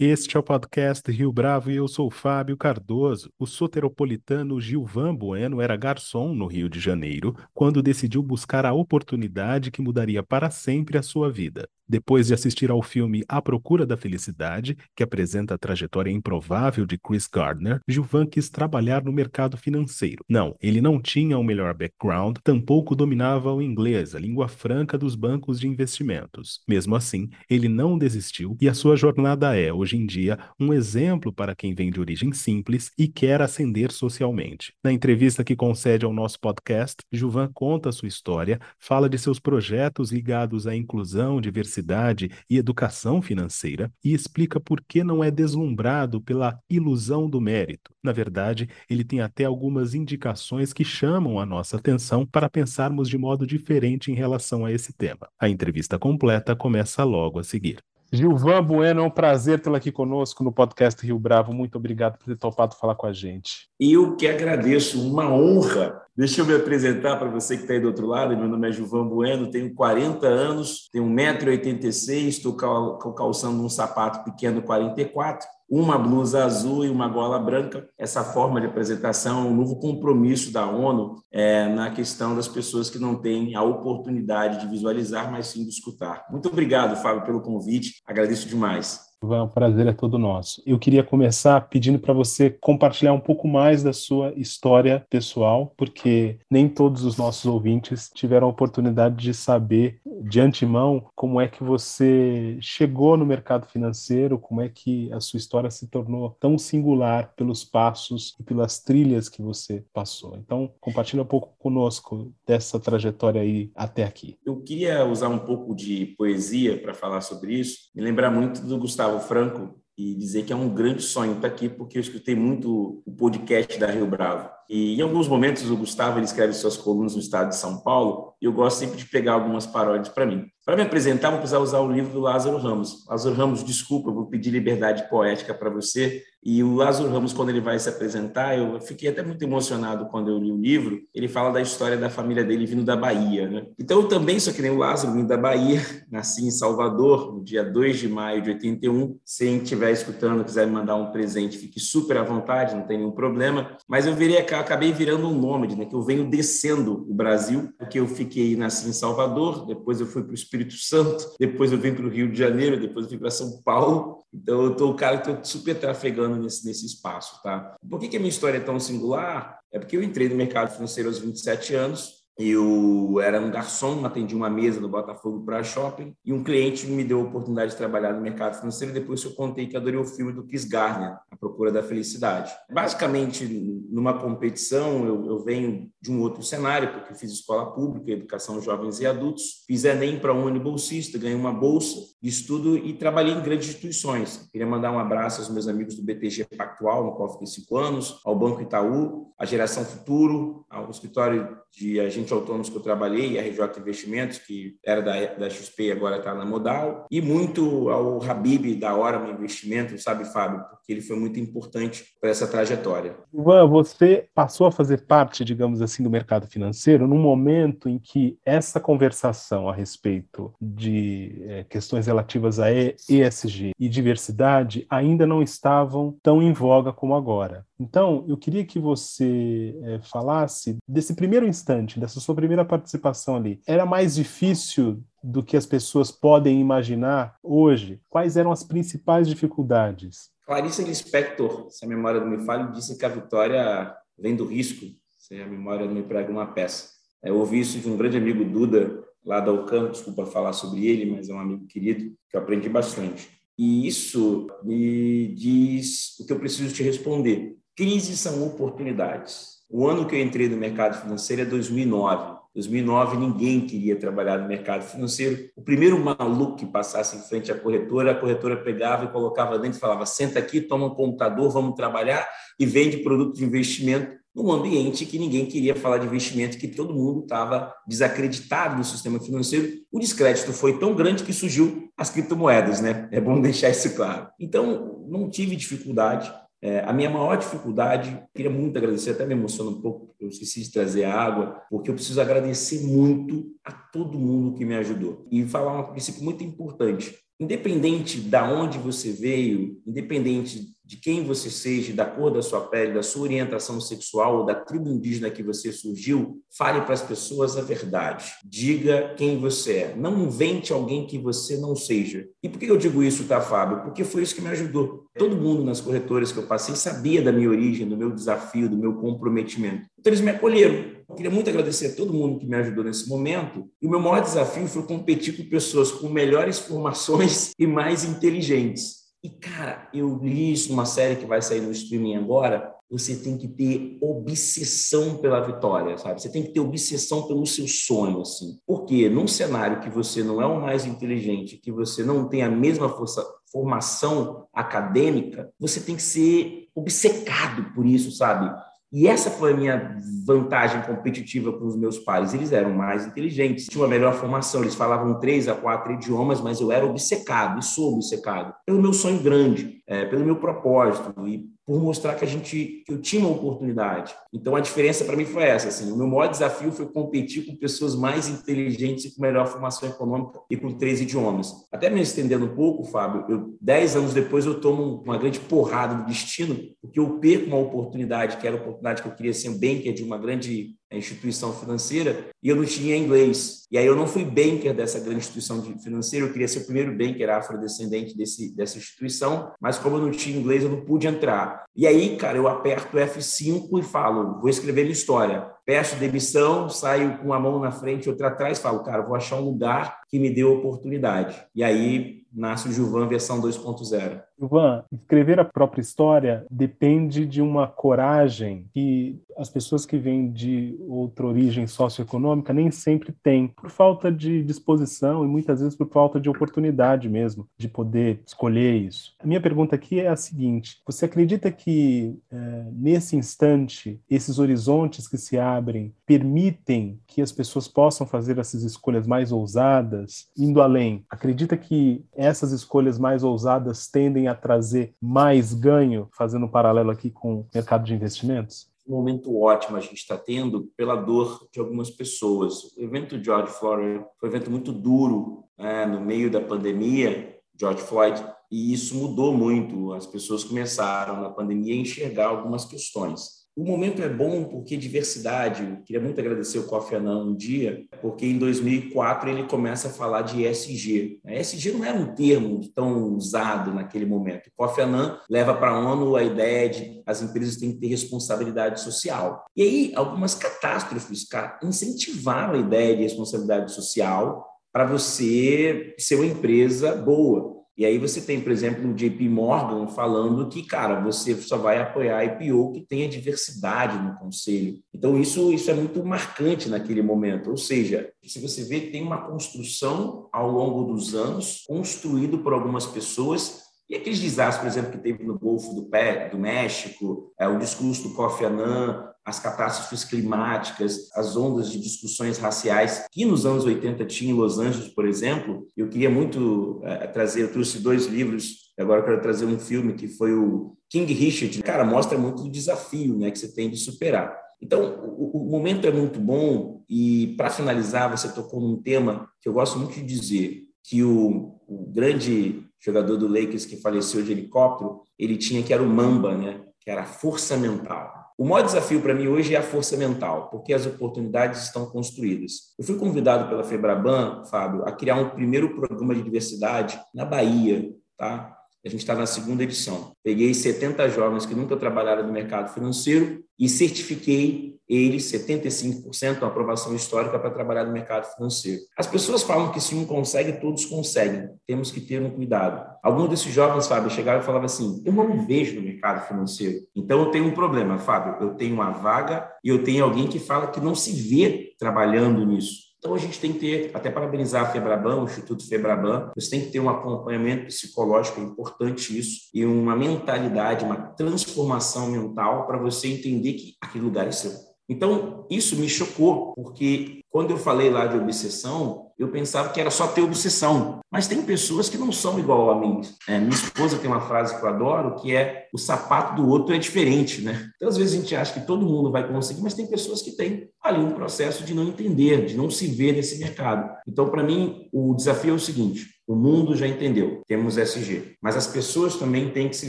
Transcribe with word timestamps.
Este 0.00 0.36
é 0.36 0.38
o 0.40 0.44
podcast 0.44 1.10
Rio 1.10 1.32
Bravo 1.32 1.72
e 1.72 1.74
eu 1.74 1.88
sou 1.88 2.08
Fábio 2.08 2.56
Cardoso. 2.56 3.32
O 3.36 3.46
soteropolitano 3.46 4.60
Gilvan 4.60 5.12
Bueno 5.12 5.60
era 5.60 5.76
garçom 5.76 6.32
no 6.36 6.46
Rio 6.46 6.68
de 6.68 6.78
Janeiro 6.78 7.34
quando 7.52 7.82
decidiu 7.82 8.22
buscar 8.22 8.64
a 8.64 8.72
oportunidade 8.72 9.72
que 9.72 9.82
mudaria 9.82 10.22
para 10.22 10.50
sempre 10.50 10.96
a 10.96 11.02
sua 11.02 11.32
vida. 11.32 11.68
Depois 11.88 12.26
de 12.26 12.34
assistir 12.34 12.70
ao 12.70 12.82
filme 12.82 13.24
A 13.26 13.40
Procura 13.40 13.86
da 13.86 13.96
Felicidade, 13.96 14.76
que 14.94 15.02
apresenta 15.02 15.54
a 15.54 15.58
trajetória 15.58 16.10
improvável 16.10 16.84
de 16.84 16.98
Chris 16.98 17.26
Gardner, 17.26 17.80
Gilvan 17.88 18.26
quis 18.26 18.50
trabalhar 18.50 19.02
no 19.02 19.10
mercado 19.10 19.56
financeiro. 19.56 20.22
Não, 20.28 20.54
ele 20.60 20.82
não 20.82 21.00
tinha 21.00 21.38
o 21.38 21.42
melhor 21.42 21.72
background, 21.72 22.36
tampouco 22.44 22.94
dominava 22.94 23.54
o 23.54 23.62
inglês, 23.62 24.14
a 24.14 24.18
língua 24.18 24.48
franca 24.48 24.98
dos 24.98 25.14
bancos 25.14 25.58
de 25.58 25.66
investimentos. 25.66 26.60
Mesmo 26.68 26.94
assim, 26.94 27.30
ele 27.48 27.70
não 27.70 27.96
desistiu 27.96 28.54
e 28.60 28.68
a 28.68 28.74
sua 28.74 28.94
jornada 28.94 29.56
é, 29.56 29.72
hoje 29.72 29.87
em 29.96 30.06
dia, 30.06 30.38
um 30.58 30.72
exemplo 30.72 31.32
para 31.32 31.54
quem 31.54 31.74
vem 31.74 31.90
de 31.90 32.00
origem 32.00 32.32
simples 32.32 32.90
e 32.98 33.08
quer 33.08 33.40
ascender 33.40 33.90
socialmente. 33.92 34.72
Na 34.82 34.92
entrevista 34.92 35.44
que 35.44 35.56
concede 35.56 36.04
ao 36.04 36.12
nosso 36.12 36.38
podcast, 36.40 36.96
Gilvan 37.12 37.50
conta 37.52 37.92
sua 37.92 38.08
história, 38.08 38.60
fala 38.78 39.08
de 39.08 39.18
seus 39.18 39.38
projetos 39.38 40.12
ligados 40.12 40.66
à 40.66 40.74
inclusão, 40.74 41.40
diversidade 41.40 42.30
e 42.48 42.56
educação 42.56 43.22
financeira 43.22 43.90
e 44.04 44.12
explica 44.12 44.60
por 44.60 44.80
que 44.80 45.02
não 45.04 45.22
é 45.22 45.30
deslumbrado 45.30 46.20
pela 46.20 46.58
ilusão 46.68 47.28
do 47.28 47.40
mérito. 47.40 47.92
Na 48.02 48.12
verdade, 48.12 48.68
ele 48.88 49.04
tem 49.04 49.20
até 49.20 49.44
algumas 49.44 49.94
indicações 49.94 50.72
que 50.72 50.84
chamam 50.84 51.38
a 51.38 51.46
nossa 51.46 51.76
atenção 51.76 52.26
para 52.26 52.50
pensarmos 52.50 53.08
de 53.08 53.18
modo 53.18 53.46
diferente 53.46 54.10
em 54.10 54.14
relação 54.14 54.64
a 54.64 54.72
esse 54.72 54.92
tema. 54.92 55.28
A 55.38 55.48
entrevista 55.48 55.98
completa 55.98 56.54
começa 56.54 57.04
logo 57.04 57.38
a 57.38 57.44
seguir. 57.44 57.78
Gilvan 58.10 58.62
Bueno, 58.62 59.02
é 59.02 59.04
um 59.04 59.10
prazer 59.10 59.60
tê-lo 59.60 59.76
aqui 59.76 59.92
conosco 59.92 60.42
no 60.42 60.50
podcast 60.50 61.04
Rio 61.04 61.18
Bravo. 61.18 61.52
Muito 61.52 61.76
obrigado 61.76 62.16
por 62.16 62.24
ter 62.24 62.36
topado 62.36 62.74
falar 62.74 62.94
com 62.94 63.06
a 63.06 63.12
gente. 63.12 63.68
Eu 63.78 64.16
que 64.16 64.26
agradeço, 64.26 65.06
uma 65.06 65.30
honra. 65.30 66.07
Deixa 66.18 66.40
eu 66.40 66.44
me 66.44 66.52
apresentar 66.52 67.16
para 67.16 67.28
você 67.28 67.56
que 67.56 67.62
está 67.62 67.74
aí 67.74 67.80
do 67.80 67.86
outro 67.86 68.04
lado. 68.04 68.36
Meu 68.36 68.48
nome 68.48 68.68
é 68.68 68.72
Gilvan 68.72 69.06
Bueno, 69.06 69.52
tenho 69.52 69.72
40 69.72 70.26
anos, 70.26 70.88
tenho 70.90 71.04
1,86m, 71.04 72.26
estou 72.26 72.56
calçando 72.56 73.62
um 73.62 73.68
sapato 73.68 74.24
pequeno 74.24 74.60
44 74.60 75.46
uma 75.70 75.98
blusa 75.98 76.44
azul 76.44 76.84
e 76.84 76.88
uma 76.88 77.06
gola 77.06 77.38
branca. 77.38 77.86
Essa 77.98 78.24
forma 78.24 78.60
de 78.60 78.66
apresentação 78.66 79.40
é 79.40 79.50
um 79.50 79.54
novo 79.54 79.78
compromisso 79.78 80.50
da 80.50 80.66
ONU 80.66 81.22
é, 81.30 81.68
na 81.68 81.90
questão 81.90 82.34
das 82.34 82.48
pessoas 82.48 82.88
que 82.88 82.98
não 82.98 83.14
têm 83.14 83.54
a 83.54 83.62
oportunidade 83.62 84.60
de 84.60 84.66
visualizar, 84.66 85.30
mas 85.30 85.48
sim 85.48 85.62
de 85.62 85.68
escutar. 85.68 86.24
Muito 86.30 86.48
obrigado, 86.48 86.96
Fábio, 86.96 87.24
pelo 87.24 87.42
convite. 87.42 88.02
Agradeço 88.06 88.48
demais. 88.48 89.07
O 89.20 89.48
prazer 89.48 89.86
é 89.88 89.92
todo 89.92 90.16
nosso. 90.16 90.62
Eu 90.64 90.78
queria 90.78 91.02
começar 91.02 91.60
pedindo 91.68 91.98
para 91.98 92.14
você 92.14 92.50
compartilhar 92.50 93.12
um 93.12 93.20
pouco 93.20 93.48
mais 93.48 93.82
da 93.82 93.92
sua 93.92 94.32
história 94.36 95.04
pessoal, 95.10 95.74
porque 95.76 96.38
nem 96.48 96.68
todos 96.68 97.02
os 97.02 97.16
nossos 97.16 97.44
ouvintes 97.44 98.10
tiveram 98.14 98.46
a 98.46 98.50
oportunidade 98.50 99.16
de 99.16 99.34
saber 99.34 100.00
de 100.22 100.40
antemão 100.40 101.06
como 101.16 101.40
é 101.40 101.48
que 101.48 101.64
você 101.64 102.58
chegou 102.60 103.16
no 103.16 103.26
mercado 103.26 103.66
financeiro, 103.66 104.38
como 104.38 104.60
é 104.60 104.68
que 104.68 105.12
a 105.12 105.20
sua 105.20 105.38
história 105.38 105.70
se 105.70 105.88
tornou 105.88 106.36
tão 106.38 106.56
singular 106.56 107.32
pelos 107.36 107.64
passos 107.64 108.36
e 108.38 108.44
pelas 108.44 108.78
trilhas 108.80 109.28
que 109.28 109.42
você 109.42 109.84
passou. 109.92 110.36
Então, 110.36 110.70
compartilha 110.80 111.22
um 111.22 111.26
pouco 111.26 111.54
conosco 111.58 112.32
dessa 112.46 112.78
trajetória 112.78 113.40
aí 113.40 113.72
até 113.74 114.04
aqui. 114.04 114.36
Eu 114.46 114.60
queria 114.60 115.04
usar 115.04 115.28
um 115.28 115.40
pouco 115.40 115.74
de 115.74 116.14
poesia 116.16 116.80
para 116.80 116.94
falar 116.94 117.20
sobre 117.20 117.54
isso, 117.54 117.90
me 117.94 118.02
lembrar 118.02 118.30
muito 118.30 118.60
do 118.62 118.78
Gustavo 118.78 119.07
Gustavo 119.08 119.20
Franco 119.20 119.74
e 119.96 120.14
dizer 120.14 120.44
que 120.44 120.52
é 120.52 120.56
um 120.56 120.68
grande 120.68 121.02
sonho 121.02 121.34
estar 121.36 121.48
aqui, 121.48 121.68
porque 121.68 121.98
eu 121.98 122.02
escutei 122.02 122.34
muito 122.34 123.02
o 123.04 123.12
podcast 123.12 123.78
da 123.78 123.86
Rio 123.86 124.06
Bravo. 124.06 124.57
E 124.68 124.98
em 124.98 125.00
alguns 125.00 125.26
momentos 125.26 125.70
o 125.70 125.76
Gustavo 125.76 126.18
ele 126.18 126.26
escreve 126.26 126.52
suas 126.52 126.76
colunas 126.76 127.14
no 127.14 127.20
estado 127.20 127.48
de 127.48 127.56
São 127.56 127.78
Paulo, 127.80 128.34
e 128.40 128.44
eu 128.44 128.52
gosto 128.52 128.78
sempre 128.78 128.96
de 128.96 129.06
pegar 129.06 129.32
algumas 129.32 129.66
paródias 129.66 130.08
para 130.08 130.26
mim. 130.26 130.44
Para 130.68 130.76
me 130.76 130.82
apresentar, 130.82 131.30
vou 131.30 131.38
precisar 131.38 131.60
usar 131.60 131.80
o 131.80 131.90
livro 131.90 132.12
do 132.12 132.20
Lázaro 132.20 132.58
Ramos. 132.58 133.06
Lázaro 133.08 133.34
Ramos, 133.34 133.64
desculpa, 133.64 134.10
eu 134.10 134.14
vou 134.14 134.26
pedir 134.26 134.50
liberdade 134.50 135.08
poética 135.08 135.54
para 135.54 135.70
você. 135.70 136.22
E 136.44 136.62
o 136.62 136.74
Lázaro 136.74 137.10
Ramos, 137.10 137.32
quando 137.32 137.48
ele 137.48 137.60
vai 137.60 137.78
se 137.78 137.88
apresentar, 137.88 138.56
eu 138.56 138.78
fiquei 138.78 139.08
até 139.08 139.22
muito 139.22 139.42
emocionado 139.42 140.06
quando 140.10 140.30
eu 140.30 140.38
li 140.38 140.52
o 140.52 140.60
livro. 140.60 141.00
Ele 141.14 141.26
fala 141.26 141.50
da 141.50 141.62
história 141.62 141.96
da 141.96 142.10
família 142.10 142.44
dele 142.44 142.66
vindo 142.66 142.84
da 142.84 142.94
Bahia. 142.94 143.48
Né? 143.48 143.66
Então, 143.78 144.02
eu 144.02 144.08
também 144.08 144.38
sou 144.38 144.52
que 144.52 144.60
nem 144.60 144.70
o 144.70 144.76
Lázaro, 144.76 145.14
vindo 145.14 145.26
da 145.26 145.38
Bahia. 145.38 145.80
Nasci 146.12 146.44
em 146.44 146.50
Salvador, 146.50 147.34
no 147.34 147.42
dia 147.42 147.64
2 147.64 147.98
de 147.98 148.08
maio 148.08 148.42
de 148.42 148.50
81. 148.50 149.18
Se 149.24 149.46
estiver 149.46 149.90
escutando 149.90 150.44
quiser 150.44 150.66
me 150.66 150.74
mandar 150.74 150.96
um 150.96 151.10
presente, 151.10 151.56
fique 151.56 151.80
super 151.80 152.18
à 152.18 152.22
vontade, 152.22 152.76
não 152.76 152.86
tem 152.86 152.98
nenhum 152.98 153.12
problema. 153.12 153.76
Mas 153.88 154.06
eu 154.06 154.14
virei, 154.14 154.36
acabei 154.60 154.92
virando 154.92 155.28
um 155.28 155.38
nômade, 155.38 155.76
né? 155.76 155.84
que 155.84 155.94
eu 155.94 156.02
venho 156.02 156.28
descendo 156.28 157.06
o 157.08 157.14
Brasil, 157.14 157.72
porque 157.78 157.98
eu 157.98 158.06
fiquei, 158.06 158.56
nasci 158.56 158.88
em 158.88 158.92
Salvador, 158.92 159.66
depois 159.66 160.00
eu 160.00 160.06
fui 160.06 160.22
para 160.22 160.32
o 160.32 160.34
Espírito 160.34 160.74
Santo, 160.74 161.34
depois 161.38 161.72
eu 161.72 161.78
vim 161.78 161.94
para 161.94 162.06
o 162.06 162.10
Rio 162.10 162.30
de 162.30 162.38
Janeiro, 162.38 162.80
depois 162.80 163.06
eu 163.06 163.10
vim 163.10 163.18
para 163.18 163.30
São 163.30 163.60
Paulo. 163.62 164.18
Então, 164.32 164.62
eu 164.62 164.72
estou 164.72 164.92
o 164.92 164.96
cara 164.96 165.18
que 165.18 165.30
estou 165.30 165.44
super 165.44 165.78
trafegando 165.78 166.36
nesse, 166.36 166.66
nesse 166.66 166.86
espaço. 166.86 167.42
Tá? 167.42 167.76
Por 167.88 167.98
que, 167.98 168.08
que 168.08 168.16
a 168.16 168.20
minha 168.20 168.30
história 168.30 168.58
é 168.58 168.60
tão 168.60 168.78
singular? 168.78 169.58
É 169.72 169.78
porque 169.78 169.96
eu 169.96 170.02
entrei 170.02 170.28
no 170.28 170.34
mercado 170.34 170.70
financeiro 170.74 171.08
aos 171.08 171.18
27 171.18 171.74
anos, 171.74 172.18
eu 172.38 173.20
era 173.20 173.40
um 173.40 173.50
garçom, 173.50 174.06
atendi 174.06 174.32
uma 174.32 174.48
mesa 174.48 174.80
no 174.80 174.88
Botafogo 174.88 175.44
para 175.44 175.64
shopping 175.64 176.14
e 176.24 176.32
um 176.32 176.44
cliente 176.44 176.86
me 176.86 177.02
deu 177.02 177.20
a 177.20 177.24
oportunidade 177.24 177.72
de 177.72 177.76
trabalhar 177.76 178.12
no 178.12 178.20
mercado 178.20 178.56
financeiro. 178.56 178.94
Depois 178.94 179.24
eu 179.24 179.32
contei 179.32 179.66
que 179.66 179.76
adorei 179.76 179.98
o 179.98 180.04
filme 180.04 180.32
do 180.32 180.46
Chris 180.46 180.64
Garner, 180.64 181.18
A 181.27 181.27
Procura 181.38 181.70
da 181.70 181.82
Felicidade. 181.82 182.52
Basicamente, 182.70 183.46
numa 183.90 184.18
competição, 184.18 185.06
eu, 185.06 185.26
eu 185.26 185.38
venho 185.44 185.90
de 186.00 186.10
um 186.10 186.20
outro 186.20 186.42
cenário, 186.42 186.92
porque 186.92 187.14
fiz 187.14 187.32
escola 187.32 187.72
pública, 187.72 188.10
educação 188.10 188.60
jovens 188.60 189.00
e 189.00 189.06
adultos, 189.06 189.64
fiz 189.66 189.84
Enem 189.84 190.18
para 190.18 190.34
um 190.34 190.58
bolsista, 190.58 191.18
ganhei 191.18 191.36
uma 191.36 191.52
bolsa 191.52 191.96
estudo 192.22 192.76
e 192.76 192.92
trabalhei 192.94 193.32
em 193.32 193.42
grandes 193.42 193.68
instituições. 193.68 194.48
Queria 194.50 194.66
mandar 194.66 194.90
um 194.90 194.98
abraço 194.98 195.40
aos 195.40 195.50
meus 195.50 195.68
amigos 195.68 195.94
do 195.94 196.02
BTG 196.02 196.46
Pactual, 196.56 197.04
no 197.04 197.12
qual 197.12 197.32
fiquei 197.32 197.46
cinco 197.46 197.76
anos, 197.76 198.20
ao 198.24 198.36
Banco 198.36 198.60
Itaú, 198.60 199.32
à 199.38 199.44
Geração 199.44 199.84
Futuro, 199.84 200.66
ao 200.68 200.90
escritório 200.90 201.56
de 201.70 202.00
agentes 202.00 202.32
autônomos 202.32 202.68
que 202.68 202.76
eu 202.76 202.82
trabalhei, 202.82 203.38
a 203.38 203.42
RJ 203.42 203.80
Investimentos, 203.80 204.38
que 204.38 204.76
era 204.84 205.00
da, 205.00 205.34
da 205.34 205.50
XP 205.50 205.84
e 205.84 205.92
agora 205.92 206.16
está 206.18 206.34
na 206.34 206.44
Modal, 206.44 207.06
e 207.10 207.20
muito 207.20 207.88
ao 207.90 208.22
Habib 208.22 208.74
da 208.74 208.94
Hora 208.94 209.30
Investimento, 209.30 209.96
sabe, 209.98 210.24
Fábio, 210.24 210.64
porque 210.70 210.92
ele 210.92 211.00
foi 211.00 211.16
muito 211.16 211.38
importante 211.38 212.04
para 212.20 212.30
essa 212.30 212.46
trajetória. 212.46 213.16
Ivan, 213.32 213.68
você 213.68 214.28
passou 214.34 214.66
a 214.66 214.72
fazer 214.72 215.06
parte, 215.06 215.44
digamos 215.44 215.80
assim, 215.80 216.02
do 216.02 216.10
mercado 216.10 216.46
financeiro 216.46 217.06
num 217.06 217.18
momento 217.18 217.88
em 217.88 217.98
que 217.98 218.38
essa 218.44 218.80
conversação 218.80 219.68
a 219.68 219.74
respeito 219.74 220.52
de 220.60 221.44
é, 221.46 221.64
questões 221.64 222.07
relativas 222.08 222.58
a 222.58 222.66
ESG 222.72 223.72
e 223.78 223.88
diversidade 223.88 224.84
ainda 224.90 225.26
não 225.26 225.40
estavam 225.40 226.16
tão 226.22 226.42
em 226.42 226.52
voga 226.52 226.92
como 226.92 227.14
agora. 227.14 227.64
Então, 227.78 228.24
eu 228.26 228.36
queria 228.36 228.64
que 228.64 228.80
você 228.80 229.78
é, 229.84 230.00
falasse 230.00 230.76
desse 230.88 231.14
primeiro 231.14 231.46
instante, 231.46 232.00
dessa 232.00 232.18
sua 232.18 232.34
primeira 232.34 232.64
participação 232.64 233.36
ali. 233.36 233.60
Era 233.66 233.86
mais 233.86 234.16
difícil 234.16 235.00
do 235.22 235.42
que 235.42 235.56
as 235.56 235.66
pessoas 235.66 236.10
podem 236.10 236.60
imaginar 236.60 237.36
hoje? 237.42 238.00
Quais 238.08 238.36
eram 238.36 238.50
as 238.50 238.64
principais 238.64 239.28
dificuldades? 239.28 240.30
Clarice 240.44 240.82
Lispector, 240.82 241.68
se 241.70 241.84
a 241.84 241.88
memória 241.88 242.20
não 242.20 242.28
me 242.28 242.44
falha, 242.44 242.72
disse 242.72 242.96
que 242.98 243.04
a 243.04 243.08
vitória 243.08 243.94
vem 244.18 244.34
do 244.34 244.46
risco, 244.46 244.86
se 245.18 245.40
a 245.40 245.46
memória 245.46 245.86
não 245.86 245.94
me 245.94 246.02
prega 246.02 246.32
uma 246.32 246.46
peça. 246.46 246.98
Eu 247.22 247.36
ouvi 247.36 247.60
isso 247.60 247.78
de 247.78 247.88
um 247.88 247.96
grande 247.96 248.16
amigo 248.16 248.44
Duda, 248.44 249.04
lá 249.28 249.40
da 249.40 249.52
Ocam, 249.52 249.90
desculpa 249.90 250.24
falar 250.24 250.54
sobre 250.54 250.86
ele, 250.86 251.10
mas 251.10 251.28
é 251.28 251.34
um 251.34 251.38
amigo 251.38 251.66
querido, 251.66 252.14
que 252.30 252.36
eu 252.36 252.40
aprendi 252.40 252.66
bastante. 252.66 253.28
E 253.58 253.86
isso 253.86 254.46
me 254.64 255.28
diz 255.34 256.18
o 256.18 256.26
que 256.26 256.32
eu 256.32 256.38
preciso 256.38 256.74
te 256.74 256.82
responder. 256.82 257.56
Crises 257.76 258.18
são 258.20 258.46
oportunidades. 258.46 259.58
O 259.68 259.86
ano 259.86 260.06
que 260.06 260.14
eu 260.14 260.20
entrei 260.20 260.48
no 260.48 260.56
mercado 260.56 260.98
financeiro 261.02 261.42
é 261.42 261.44
2009. 261.44 262.38
2009 262.54 263.18
ninguém 263.18 263.60
queria 263.60 263.96
trabalhar 263.96 264.38
no 264.38 264.48
mercado 264.48 264.82
financeiro. 264.82 265.50
O 265.54 265.62
primeiro 265.62 266.02
maluco 266.02 266.56
que 266.56 266.64
passasse 266.64 267.16
em 267.16 267.20
frente 267.20 267.52
à 267.52 267.58
corretora, 267.58 268.12
a 268.12 268.14
corretora 268.14 268.56
pegava 268.56 269.04
e 269.04 269.12
colocava 269.12 269.58
dentro 269.58 269.76
e 269.76 269.80
falava: 269.80 270.06
senta 270.06 270.38
aqui, 270.38 270.62
toma 270.62 270.86
um 270.86 270.94
computador, 270.94 271.50
vamos 271.50 271.74
trabalhar 271.74 272.26
e 272.58 272.64
vende 272.64 272.98
produto 272.98 273.36
de 273.36 273.44
investimento 273.44 274.16
num 274.42 274.52
ambiente 274.52 275.04
que 275.04 275.18
ninguém 275.18 275.46
queria 275.46 275.74
falar 275.74 275.98
de 275.98 276.06
investimento, 276.06 276.58
que 276.58 276.68
todo 276.68 276.94
mundo 276.94 277.22
estava 277.22 277.74
desacreditado 277.86 278.76
no 278.76 278.84
sistema 278.84 279.20
financeiro. 279.20 279.78
O 279.90 279.98
descrédito 279.98 280.52
foi 280.52 280.78
tão 280.78 280.94
grande 280.94 281.24
que 281.24 281.32
surgiu 281.32 281.90
as 281.96 282.10
criptomoedas, 282.10 282.80
né? 282.80 283.08
É 283.10 283.20
bom 283.20 283.40
deixar 283.42 283.70
isso 283.70 283.94
claro. 283.94 284.28
Então, 284.40 285.04
não 285.08 285.28
tive 285.28 285.56
dificuldade 285.56 286.32
é, 286.60 286.80
a 286.80 286.92
minha 286.92 287.08
maior 287.08 287.36
dificuldade, 287.36 288.20
queria 288.34 288.50
muito 288.50 288.76
agradecer, 288.76 289.10
até 289.10 289.24
me 289.24 289.32
emociona 289.32 289.70
um 289.70 289.80
pouco, 289.80 290.14
eu 290.18 290.28
esqueci 290.28 290.62
de 290.62 290.72
trazer 290.72 291.04
água, 291.04 291.62
porque 291.70 291.88
eu 291.88 291.94
preciso 291.94 292.20
agradecer 292.20 292.82
muito 292.82 293.52
a 293.64 293.70
todo 293.70 294.18
mundo 294.18 294.56
que 294.56 294.64
me 294.64 294.74
ajudou. 294.74 295.24
E 295.30 295.44
falar 295.46 295.78
um 295.78 295.92
princípio 295.92 296.24
muito 296.24 296.42
importante: 296.42 297.16
independente 297.38 298.20
da 298.20 298.50
onde 298.50 298.76
você 298.76 299.12
veio, 299.12 299.80
independente 299.86 300.76
de 300.88 300.96
quem 300.96 301.22
você 301.22 301.50
seja, 301.50 301.92
da 301.92 302.06
cor 302.06 302.30
da 302.30 302.40
sua 302.40 302.62
pele, 302.62 302.94
da 302.94 303.02
sua 303.02 303.24
orientação 303.24 303.78
sexual 303.78 304.38
ou 304.38 304.46
da 304.46 304.54
tribo 304.54 304.88
indígena 304.88 305.28
que 305.28 305.42
você 305.42 305.70
surgiu, 305.70 306.40
fale 306.56 306.80
para 306.80 306.94
as 306.94 307.02
pessoas 307.02 307.58
a 307.58 307.60
verdade. 307.60 308.32
Diga 308.42 309.12
quem 309.14 309.38
você 309.38 309.72
é. 309.72 309.94
Não 309.94 310.18
invente 310.18 310.72
alguém 310.72 311.06
que 311.06 311.18
você 311.18 311.58
não 311.58 311.76
seja. 311.76 312.26
E 312.42 312.48
por 312.48 312.58
que 312.58 312.64
eu 312.64 312.78
digo 312.78 313.02
isso, 313.02 313.24
tá, 313.24 313.38
Fábio? 313.38 313.82
Porque 313.82 314.02
foi 314.02 314.22
isso 314.22 314.34
que 314.34 314.40
me 314.40 314.48
ajudou. 314.48 315.04
Todo 315.18 315.36
mundo 315.36 315.62
nas 315.62 315.78
corretoras 315.78 316.32
que 316.32 316.38
eu 316.38 316.46
passei 316.46 316.74
sabia 316.74 317.20
da 317.20 317.32
minha 317.32 317.50
origem, 317.50 317.86
do 317.86 317.96
meu 317.96 318.10
desafio, 318.10 318.66
do 318.66 318.78
meu 318.78 318.94
comprometimento. 318.94 319.86
Então 319.98 320.10
eles 320.10 320.22
me 320.22 320.30
acolheram. 320.30 320.96
Eu 321.06 321.14
queria 321.14 321.30
muito 321.30 321.50
agradecer 321.50 321.88
a 321.88 321.96
todo 321.96 322.14
mundo 322.14 322.38
que 322.38 322.46
me 322.46 322.56
ajudou 322.56 322.84
nesse 322.84 323.06
momento. 323.08 323.68
E 323.82 323.86
o 323.86 323.90
meu 323.90 324.00
maior 324.00 324.22
desafio 324.22 324.66
foi 324.66 324.84
competir 324.84 325.36
com 325.36 325.44
pessoas 325.50 325.90
com 325.90 326.08
melhores 326.08 326.58
formações 326.58 327.52
e 327.60 327.66
mais 327.66 328.04
inteligentes. 328.04 328.97
E, 329.22 329.28
cara, 329.28 329.88
eu 329.92 330.16
li 330.22 330.52
isso 330.52 330.70
numa 330.70 330.86
série 330.86 331.16
que 331.16 331.26
vai 331.26 331.42
sair 331.42 331.60
no 331.60 331.72
streaming 331.72 332.16
agora. 332.16 332.72
Você 332.90 333.16
tem 333.16 333.36
que 333.36 333.48
ter 333.48 333.98
obsessão 334.00 335.18
pela 335.18 335.40
vitória, 335.40 335.98
sabe? 335.98 336.22
Você 336.22 336.30
tem 336.30 336.42
que 336.42 336.52
ter 336.52 336.60
obsessão 336.60 337.26
pelo 337.26 337.44
seu 337.44 337.66
sonho, 337.66 338.20
assim. 338.22 338.58
Porque 338.66 339.08
num 339.08 339.26
cenário 339.26 339.80
que 339.80 339.90
você 339.90 340.22
não 340.22 340.40
é 340.40 340.46
o 340.46 340.60
mais 340.60 340.86
inteligente, 340.86 341.58
que 341.58 341.72
você 341.72 342.02
não 342.04 342.28
tem 342.28 342.42
a 342.42 342.50
mesma 342.50 342.88
força, 342.88 343.26
formação 343.52 344.46
acadêmica, 344.54 345.52
você 345.58 345.80
tem 345.80 345.96
que 345.96 346.02
ser 346.02 346.68
obcecado 346.74 347.74
por 347.74 347.84
isso, 347.84 348.12
sabe? 348.12 348.48
E 348.90 349.06
essa 349.06 349.30
foi 349.30 349.52
a 349.52 349.56
minha 349.56 349.98
vantagem 350.24 350.80
competitiva 350.82 351.52
com 351.52 351.66
os 351.66 351.76
meus 351.76 351.98
pares. 351.98 352.32
Eles 352.32 352.52
eram 352.52 352.70
mais 352.70 353.06
inteligentes, 353.06 353.66
tinham 353.66 353.82
uma 353.82 353.88
melhor 353.88 354.14
formação, 354.14 354.62
eles 354.62 354.74
falavam 354.74 355.18
três 355.20 355.46
a 355.46 355.54
quatro 355.54 355.92
idiomas, 355.92 356.40
mas 356.40 356.60
eu 356.60 356.72
era 356.72 356.86
obcecado 356.86 357.58
e 357.58 357.62
sou 357.62 357.94
obcecado 357.94 358.54
pelo 358.64 358.80
meu 358.80 358.94
sonho 358.94 359.22
grande, 359.22 359.82
é, 359.86 360.06
pelo 360.06 360.24
meu 360.24 360.36
propósito. 360.36 361.12
E 361.26 361.46
por 361.68 361.82
mostrar 361.82 362.14
que 362.14 362.24
a 362.24 362.28
gente 362.28 362.82
que 362.86 362.90
eu 362.90 362.98
tinha 362.98 363.20
uma 363.20 363.30
oportunidade. 363.30 364.14
Então 364.32 364.56
a 364.56 364.60
diferença 364.60 365.04
para 365.04 365.14
mim 365.14 365.26
foi 365.26 365.42
essa, 365.42 365.68
assim, 365.68 365.92
o 365.92 365.96
meu 365.98 366.06
maior 366.06 366.26
desafio 366.26 366.72
foi 366.72 366.86
competir 366.86 367.44
com 367.44 367.54
pessoas 367.56 367.94
mais 367.94 368.26
inteligentes 368.26 369.04
e 369.04 369.14
com 369.14 369.20
melhor 369.20 369.46
formação 369.46 369.86
econômica 369.86 370.40
e 370.50 370.56
com 370.56 370.78
três 370.78 370.98
idiomas. 370.98 371.52
Até 371.70 371.90
me 371.90 372.00
estendendo 372.00 372.46
um 372.46 372.54
pouco, 372.54 372.84
Fábio, 372.84 373.26
eu 373.28 373.54
dez 373.60 373.94
anos 373.94 374.14
depois 374.14 374.46
eu 374.46 374.62
tomo 374.62 375.02
uma 375.04 375.18
grande 375.18 375.40
porrada 375.40 375.94
do 375.94 376.06
destino, 376.06 376.56
porque 376.80 376.98
eu 376.98 377.18
perco 377.18 377.48
uma 377.48 377.58
oportunidade, 377.58 378.38
que 378.38 378.46
era 378.46 378.56
a 378.56 378.60
oportunidade 378.60 379.02
que 379.02 379.08
eu 379.08 379.14
queria 379.14 379.34
ser 379.34 379.50
um 379.50 379.58
banker 379.58 379.92
de 379.92 380.02
uma 380.02 380.16
grande 380.16 380.74
instituição 380.96 381.52
financeira, 381.52 382.28
e 382.42 382.48
eu 382.48 382.56
não 382.56 382.64
tinha 382.64 382.96
inglês. 382.96 383.66
E 383.70 383.76
aí 383.76 383.84
eu 383.84 383.94
não 383.94 384.06
fui 384.06 384.24
banker 384.24 384.74
dessa 384.74 384.98
grande 384.98 385.18
instituição 385.18 385.62
financeira, 385.78 386.26
eu 386.26 386.32
queria 386.32 386.48
ser 386.48 386.60
o 386.60 386.64
primeiro 386.64 386.96
banker 386.96 387.28
afrodescendente 387.30 388.16
desse, 388.16 388.54
dessa 388.54 388.78
instituição, 388.78 389.52
mas 389.60 389.78
como 389.78 389.96
eu 389.96 390.02
não 390.02 390.10
tinha 390.10 390.38
inglês, 390.38 390.62
eu 390.62 390.70
não 390.70 390.84
pude 390.84 391.06
entrar. 391.06 391.64
E 391.76 391.86
aí, 391.86 392.16
cara, 392.16 392.38
eu 392.38 392.48
aperto 392.48 392.96
F5 392.96 393.78
e 393.78 393.82
falo, 393.82 394.40
vou 394.40 394.48
escrever 394.48 394.82
minha 394.82 394.92
história. 394.92 395.50
Peço 395.66 395.96
demissão, 395.96 396.68
saio 396.70 397.18
com 397.18 397.32
a 397.32 397.38
mão 397.38 397.60
na 397.60 397.70
frente 397.70 398.08
outra 398.08 398.28
atrás, 398.28 398.58
falo, 398.58 398.82
cara, 398.82 399.02
vou 399.02 399.14
achar 399.14 399.36
um 399.36 399.44
lugar 399.44 400.00
que 400.08 400.18
me 400.18 400.30
dê 400.30 400.44
oportunidade. 400.44 401.38
E 401.54 401.62
aí 401.62 402.22
nasce 402.32 402.68
o 402.68 402.72
Gilvan 402.72 403.06
versão 403.06 403.40
2.0. 403.40 404.22
Gilvan, 404.38 404.84
escrever 404.92 405.40
a 405.40 405.44
própria 405.44 405.80
história 405.80 406.46
depende 406.50 407.26
de 407.26 407.42
uma 407.42 407.66
coragem 407.66 408.66
que 408.72 409.20
as 409.36 409.48
pessoas 409.48 409.86
que 409.86 409.96
vêm 409.96 410.30
de 410.30 410.76
outra 410.88 411.26
origem 411.26 411.66
socioeconômica 411.66 412.52
nem 412.52 412.70
sempre 412.70 413.12
têm, 413.12 413.48
por 413.48 413.70
falta 413.70 414.10
de 414.10 414.42
disposição 414.42 415.24
e 415.24 415.28
muitas 415.28 415.60
vezes 415.60 415.76
por 415.76 415.88
falta 415.88 416.20
de 416.20 416.28
oportunidade 416.28 417.08
mesmo 417.08 417.48
de 417.56 417.68
poder 417.68 418.20
escolher 418.26 418.74
isso. 418.74 419.14
A 419.20 419.26
minha 419.26 419.40
pergunta 419.40 419.76
aqui 419.76 420.00
é 420.00 420.08
a 420.08 420.16
seguinte: 420.16 420.80
você 420.84 421.04
acredita 421.04 421.50
que 421.52 422.18
é, 422.30 422.64
nesse 422.72 423.16
instante 423.16 424.00
esses 424.10 424.38
horizontes 424.38 425.06
que 425.06 425.16
se 425.16 425.38
abrem 425.38 425.94
permitem 426.04 426.98
que 427.06 427.22
as 427.22 427.30
pessoas 427.30 427.68
possam 427.68 428.06
fazer 428.06 428.38
essas 428.38 428.62
escolhas 428.62 429.06
mais 429.06 429.30
ousadas, 429.30 430.28
indo 430.36 430.60
além? 430.60 431.04
Acredita 431.08 431.56
que 431.56 432.04
essas 432.16 432.50
escolhas 432.50 432.98
mais 432.98 433.22
ousadas 433.22 433.88
tendem 433.88 434.27
a 434.28 434.34
trazer 434.34 434.94
mais 435.00 435.54
ganho, 435.54 436.08
fazendo 436.12 436.46
um 436.46 436.50
paralelo 436.50 436.90
aqui 436.90 437.10
com 437.10 437.40
o 437.40 437.46
mercado 437.54 437.84
de 437.84 437.94
investimentos? 437.94 438.70
Um 438.86 438.96
momento 438.96 439.38
ótimo 439.38 439.76
a 439.76 439.80
gente 439.80 439.96
está 439.96 440.16
tendo 440.16 440.70
pela 440.76 440.96
dor 440.96 441.46
de 441.52 441.60
algumas 441.60 441.90
pessoas. 441.90 442.74
O 442.76 442.82
evento 442.82 443.22
George 443.22 443.52
Floyd 443.52 444.04
foi 444.18 444.28
um 444.28 444.32
evento 444.32 444.50
muito 444.50 444.72
duro 444.72 445.44
né, 445.58 445.84
no 445.84 446.00
meio 446.00 446.30
da 446.30 446.40
pandemia, 446.40 447.36
George 447.58 447.82
Floyd, 447.82 448.24
e 448.50 448.72
isso 448.72 448.94
mudou 448.94 449.32
muito. 449.32 449.92
As 449.92 450.06
pessoas 450.06 450.42
começaram 450.42 451.20
na 451.20 451.28
pandemia 451.28 451.74
a 451.74 451.78
enxergar 451.78 452.28
algumas 452.28 452.64
questões. 452.64 453.46
O 453.58 453.64
momento 453.64 454.00
é 454.00 454.08
bom 454.08 454.44
porque 454.44 454.76
diversidade. 454.76 455.64
Eu 455.64 455.82
queria 455.82 456.00
muito 456.00 456.20
agradecer 456.20 456.60
o 456.60 456.68
Kofi 456.68 456.94
Annan 456.94 457.24
um 457.24 457.34
dia, 457.34 457.84
porque 458.00 458.24
em 458.24 458.38
2004 458.38 459.28
ele 459.28 459.48
começa 459.48 459.88
a 459.88 459.90
falar 459.90 460.22
de 460.22 460.44
ESG. 460.44 461.18
A 461.26 461.34
ESG 461.34 461.72
não 461.72 461.84
era 461.84 461.98
um 461.98 462.14
termo 462.14 462.60
tão 462.72 463.16
usado 463.16 463.74
naquele 463.74 464.06
momento. 464.06 464.46
O 464.46 464.52
Kofi 464.54 464.82
Annan 464.82 465.18
leva 465.28 465.52
para 465.54 465.72
a 465.72 465.92
ONU 465.92 466.14
a 466.14 466.22
ideia 466.22 466.68
de 466.68 467.02
as 467.04 467.20
empresas 467.20 467.56
têm 467.56 467.72
que 467.72 467.80
ter 467.80 467.88
responsabilidade 467.88 468.80
social. 468.80 469.44
E 469.56 469.62
aí 469.62 469.92
algumas 469.96 470.36
catástrofes 470.36 471.26
incentivaram 471.60 472.54
a 472.54 472.58
ideia 472.58 472.94
de 472.94 473.02
responsabilidade 473.02 473.72
social 473.72 474.46
para 474.72 474.84
você 474.84 475.96
ser 475.98 476.14
uma 476.14 476.26
empresa 476.26 476.94
boa. 476.94 477.57
E 477.78 477.86
aí 477.86 477.96
você 477.96 478.20
tem, 478.20 478.40
por 478.40 478.50
exemplo, 478.50 478.90
o 478.90 478.92
JP 478.92 479.28
Morgan 479.28 479.86
falando 479.86 480.48
que, 480.48 480.64
cara, 480.64 481.00
você 481.00 481.32
só 481.36 481.56
vai 481.56 481.80
apoiar 481.80 482.18
a 482.18 482.24
IPO 482.24 482.72
que 482.72 482.80
tenha 482.80 483.08
diversidade 483.08 483.96
no 483.96 484.16
conselho. 484.16 484.80
Então, 484.92 485.16
isso, 485.16 485.52
isso 485.52 485.70
é 485.70 485.74
muito 485.74 486.04
marcante 486.04 486.68
naquele 486.68 487.02
momento. 487.02 487.50
Ou 487.50 487.56
seja, 487.56 488.10
se 488.24 488.40
você 488.40 488.64
vê 488.64 488.80
tem 488.80 489.00
uma 489.00 489.28
construção 489.28 490.28
ao 490.32 490.50
longo 490.50 490.92
dos 490.92 491.14
anos, 491.14 491.62
construído 491.68 492.38
por 492.38 492.52
algumas 492.52 492.84
pessoas 492.84 493.68
e 493.88 493.94
aqueles 493.94 494.18
desastres, 494.18 494.58
por 494.58 494.66
exemplo, 494.66 494.98
que 494.98 495.02
teve 495.02 495.24
no 495.24 495.38
Golfo 495.38 495.72
do, 495.74 495.84
Pé, 495.84 496.28
do 496.28 496.38
México, 496.38 497.32
é, 497.38 497.48
o 497.48 497.58
discurso 497.58 498.08
do 498.08 498.14
Kofi 498.14 498.44
Annan, 498.44 499.07
as 499.28 499.38
catástrofes 499.38 500.04
climáticas, 500.04 501.10
as 501.14 501.36
ondas 501.36 501.70
de 501.70 501.78
discussões 501.78 502.38
raciais 502.38 503.04
que 503.12 503.26
nos 503.26 503.44
anos 503.44 503.64
80 503.64 504.06
tinha 504.06 504.32
em 504.32 504.34
Los 504.34 504.58
Angeles, 504.58 504.88
por 504.88 505.06
exemplo. 505.06 505.66
Eu 505.76 505.88
queria 505.88 506.08
muito 506.08 506.80
é, 506.82 507.06
trazer, 507.06 507.42
eu 507.42 507.52
trouxe 507.52 507.78
dois 507.78 508.06
livros, 508.06 508.72
agora 508.78 509.02
quero 509.02 509.20
trazer 509.20 509.44
um 509.44 509.58
filme 509.58 509.92
que 509.92 510.08
foi 510.08 510.32
o 510.32 510.74
King 510.88 511.12
Richard. 511.12 511.62
Cara, 511.62 511.84
mostra 511.84 512.16
muito 512.16 512.42
o 512.42 512.50
desafio 512.50 513.18
né, 513.18 513.30
que 513.30 513.38
você 513.38 513.54
tem 513.54 513.68
de 513.68 513.76
superar. 513.76 514.34
Então, 514.62 514.98
o, 515.04 515.46
o 515.46 515.50
momento 515.50 515.86
é 515.86 515.92
muito 515.92 516.18
bom 516.18 516.82
e, 516.88 517.34
para 517.36 517.50
finalizar, 517.50 518.10
você 518.10 518.32
tocou 518.32 518.60
num 518.60 518.80
tema 518.80 519.28
que 519.42 519.48
eu 519.48 519.52
gosto 519.52 519.78
muito 519.78 519.92
de 519.94 520.02
dizer, 520.02 520.62
que 520.82 521.04
o, 521.04 521.60
o 521.68 521.86
grande 521.92 522.64
jogador 522.80 523.18
do 523.18 523.28
Lakers 523.28 523.66
que 523.66 523.76
faleceu 523.76 524.22
de 524.22 524.32
helicóptero, 524.32 525.02
ele 525.18 525.36
tinha 525.36 525.62
que 525.62 525.74
era 525.74 525.82
o 525.82 525.88
Mamba, 525.88 526.34
né? 526.34 526.62
que 526.80 526.90
era 526.90 527.02
a 527.02 527.06
força 527.06 527.56
mental. 527.56 528.17
O 528.38 528.44
maior 528.44 528.64
desafio 528.64 529.02
para 529.02 529.12
mim 529.12 529.26
hoje 529.26 529.56
é 529.56 529.58
a 529.58 529.62
força 529.64 529.96
mental, 529.96 530.48
porque 530.48 530.72
as 530.72 530.86
oportunidades 530.86 531.64
estão 531.64 531.86
construídas. 531.86 532.72
Eu 532.78 532.84
fui 532.84 532.96
convidado 532.96 533.48
pela 533.48 533.64
Febraban, 533.64 534.44
Fábio, 534.44 534.84
a 534.86 534.92
criar 534.92 535.16
um 535.16 535.30
primeiro 535.30 535.74
programa 535.74 536.14
de 536.14 536.22
diversidade 536.22 537.00
na 537.12 537.24
Bahia, 537.24 537.92
tá? 538.16 538.56
A 538.84 538.88
gente 538.88 539.00
está 539.00 539.14
na 539.14 539.26
segunda 539.26 539.62
edição. 539.62 540.12
Peguei 540.22 540.54
70 540.54 541.08
jovens 541.08 541.44
que 541.44 541.54
nunca 541.54 541.76
trabalharam 541.76 542.26
no 542.26 542.32
mercado 542.32 542.72
financeiro 542.72 543.42
e 543.58 543.68
certifiquei 543.68 544.78
eles 544.88 545.24
75% 545.24 546.42
aprovação 546.42 546.94
histórica 546.94 547.38
para 547.38 547.50
trabalhar 547.50 547.84
no 547.84 547.92
mercado 547.92 548.24
financeiro. 548.34 548.80
As 548.96 549.06
pessoas 549.06 549.42
falam 549.42 549.70
que 549.70 549.80
se 549.80 549.94
um 549.94 550.06
consegue, 550.06 550.60
todos 550.60 550.86
conseguem. 550.86 551.50
Temos 551.66 551.90
que 551.90 552.00
ter 552.00 552.22
um 552.22 552.30
cuidado. 552.30 552.96
Alguns 553.02 553.28
desses 553.28 553.52
jovens, 553.52 553.86
Fábio, 553.86 554.10
chegaram 554.10 554.40
e 554.40 554.44
falavam 554.44 554.64
assim: 554.64 555.02
eu 555.04 555.12
não 555.12 555.28
me 555.28 555.44
vejo 555.44 555.76
no 555.76 555.82
mercado 555.82 556.26
financeiro. 556.26 556.78
Então 556.96 557.20
eu 557.20 557.30
tenho 557.30 557.46
um 557.46 557.54
problema, 557.54 557.98
Fábio. 557.98 558.36
Eu 558.40 558.54
tenho 558.54 558.74
uma 558.74 558.90
vaga 558.90 559.50
e 559.62 559.68
eu 559.68 559.84
tenho 559.84 560.04
alguém 560.04 560.26
que 560.26 560.38
fala 560.38 560.68
que 560.68 560.80
não 560.80 560.94
se 560.94 561.12
vê 561.12 561.74
trabalhando 561.78 562.46
nisso. 562.46 562.87
Então, 562.98 563.14
a 563.14 563.18
gente 563.18 563.38
tem 563.38 563.52
que 563.52 563.60
ter, 563.60 563.90
até 563.94 564.10
parabenizar 564.10 564.62
a 564.62 564.70
Febraban, 564.70 565.20
o 565.20 565.24
Instituto 565.24 565.66
Febraban, 565.68 566.32
você 566.34 566.50
tem 566.50 566.60
que 566.62 566.72
ter 566.72 566.80
um 566.80 566.90
acompanhamento 566.90 567.66
psicológico, 567.66 568.40
é 568.40 568.44
importante 568.44 569.16
isso, 569.16 569.48
e 569.54 569.64
uma 569.64 569.94
mentalidade, 569.94 570.84
uma 570.84 570.96
transformação 570.96 572.10
mental 572.10 572.66
para 572.66 572.76
você 572.76 573.08
entender 573.08 573.52
que 573.52 573.76
aquele 573.80 574.04
lugar 574.04 574.26
é 574.26 574.32
seu. 574.32 574.50
Então, 574.88 575.46
isso 575.48 575.76
me 575.76 575.88
chocou, 575.88 576.54
porque 576.54 577.20
quando 577.30 577.50
eu 577.50 577.58
falei 577.58 577.90
lá 577.90 578.06
de 578.06 578.16
obsessão, 578.16 579.07
eu 579.18 579.28
pensava 579.28 579.70
que 579.70 579.80
era 579.80 579.90
só 579.90 580.06
ter 580.06 580.22
obsessão. 580.22 581.00
Mas 581.10 581.26
tem 581.26 581.42
pessoas 581.42 581.88
que 581.88 581.98
não 581.98 582.12
são 582.12 582.38
igual 582.38 582.70
a 582.70 582.80
mim. 582.80 583.00
É, 583.26 583.38
minha 583.38 583.50
esposa 583.50 583.98
tem 583.98 584.08
uma 584.08 584.20
frase 584.20 584.56
que 584.56 584.64
eu 584.64 584.68
adoro, 584.68 585.16
que 585.16 585.34
é 585.34 585.66
o 585.72 585.78
sapato 585.78 586.40
do 586.40 586.48
outro 586.48 586.74
é 586.74 586.78
diferente, 586.78 587.42
né? 587.42 587.68
Então, 587.76 587.88
às 587.88 587.96
vezes 587.96 588.14
a 588.14 588.20
gente 588.20 588.36
acha 588.36 588.52
que 588.52 588.66
todo 588.66 588.86
mundo 588.86 589.10
vai 589.10 589.26
conseguir, 589.26 589.62
mas 589.62 589.74
tem 589.74 589.86
pessoas 589.86 590.22
que 590.22 590.32
têm 590.32 590.68
ali 590.82 591.00
um 591.00 591.12
processo 591.12 591.64
de 591.64 591.74
não 591.74 591.84
entender, 591.84 592.46
de 592.46 592.56
não 592.56 592.70
se 592.70 592.86
ver 592.86 593.12
nesse 593.12 593.38
mercado. 593.38 593.90
Então, 594.06 594.28
para 594.28 594.42
mim, 594.42 594.88
o 594.92 595.14
desafio 595.14 595.52
é 595.52 595.54
o 595.54 595.58
seguinte: 595.58 596.06
o 596.26 596.36
mundo 596.36 596.76
já 596.76 596.86
entendeu, 596.86 597.42
temos 597.46 597.76
SG, 597.76 598.36
mas 598.40 598.56
as 598.56 598.66
pessoas 598.66 599.16
também 599.16 599.50
têm 599.50 599.68
que 599.68 599.76
se 599.76 599.88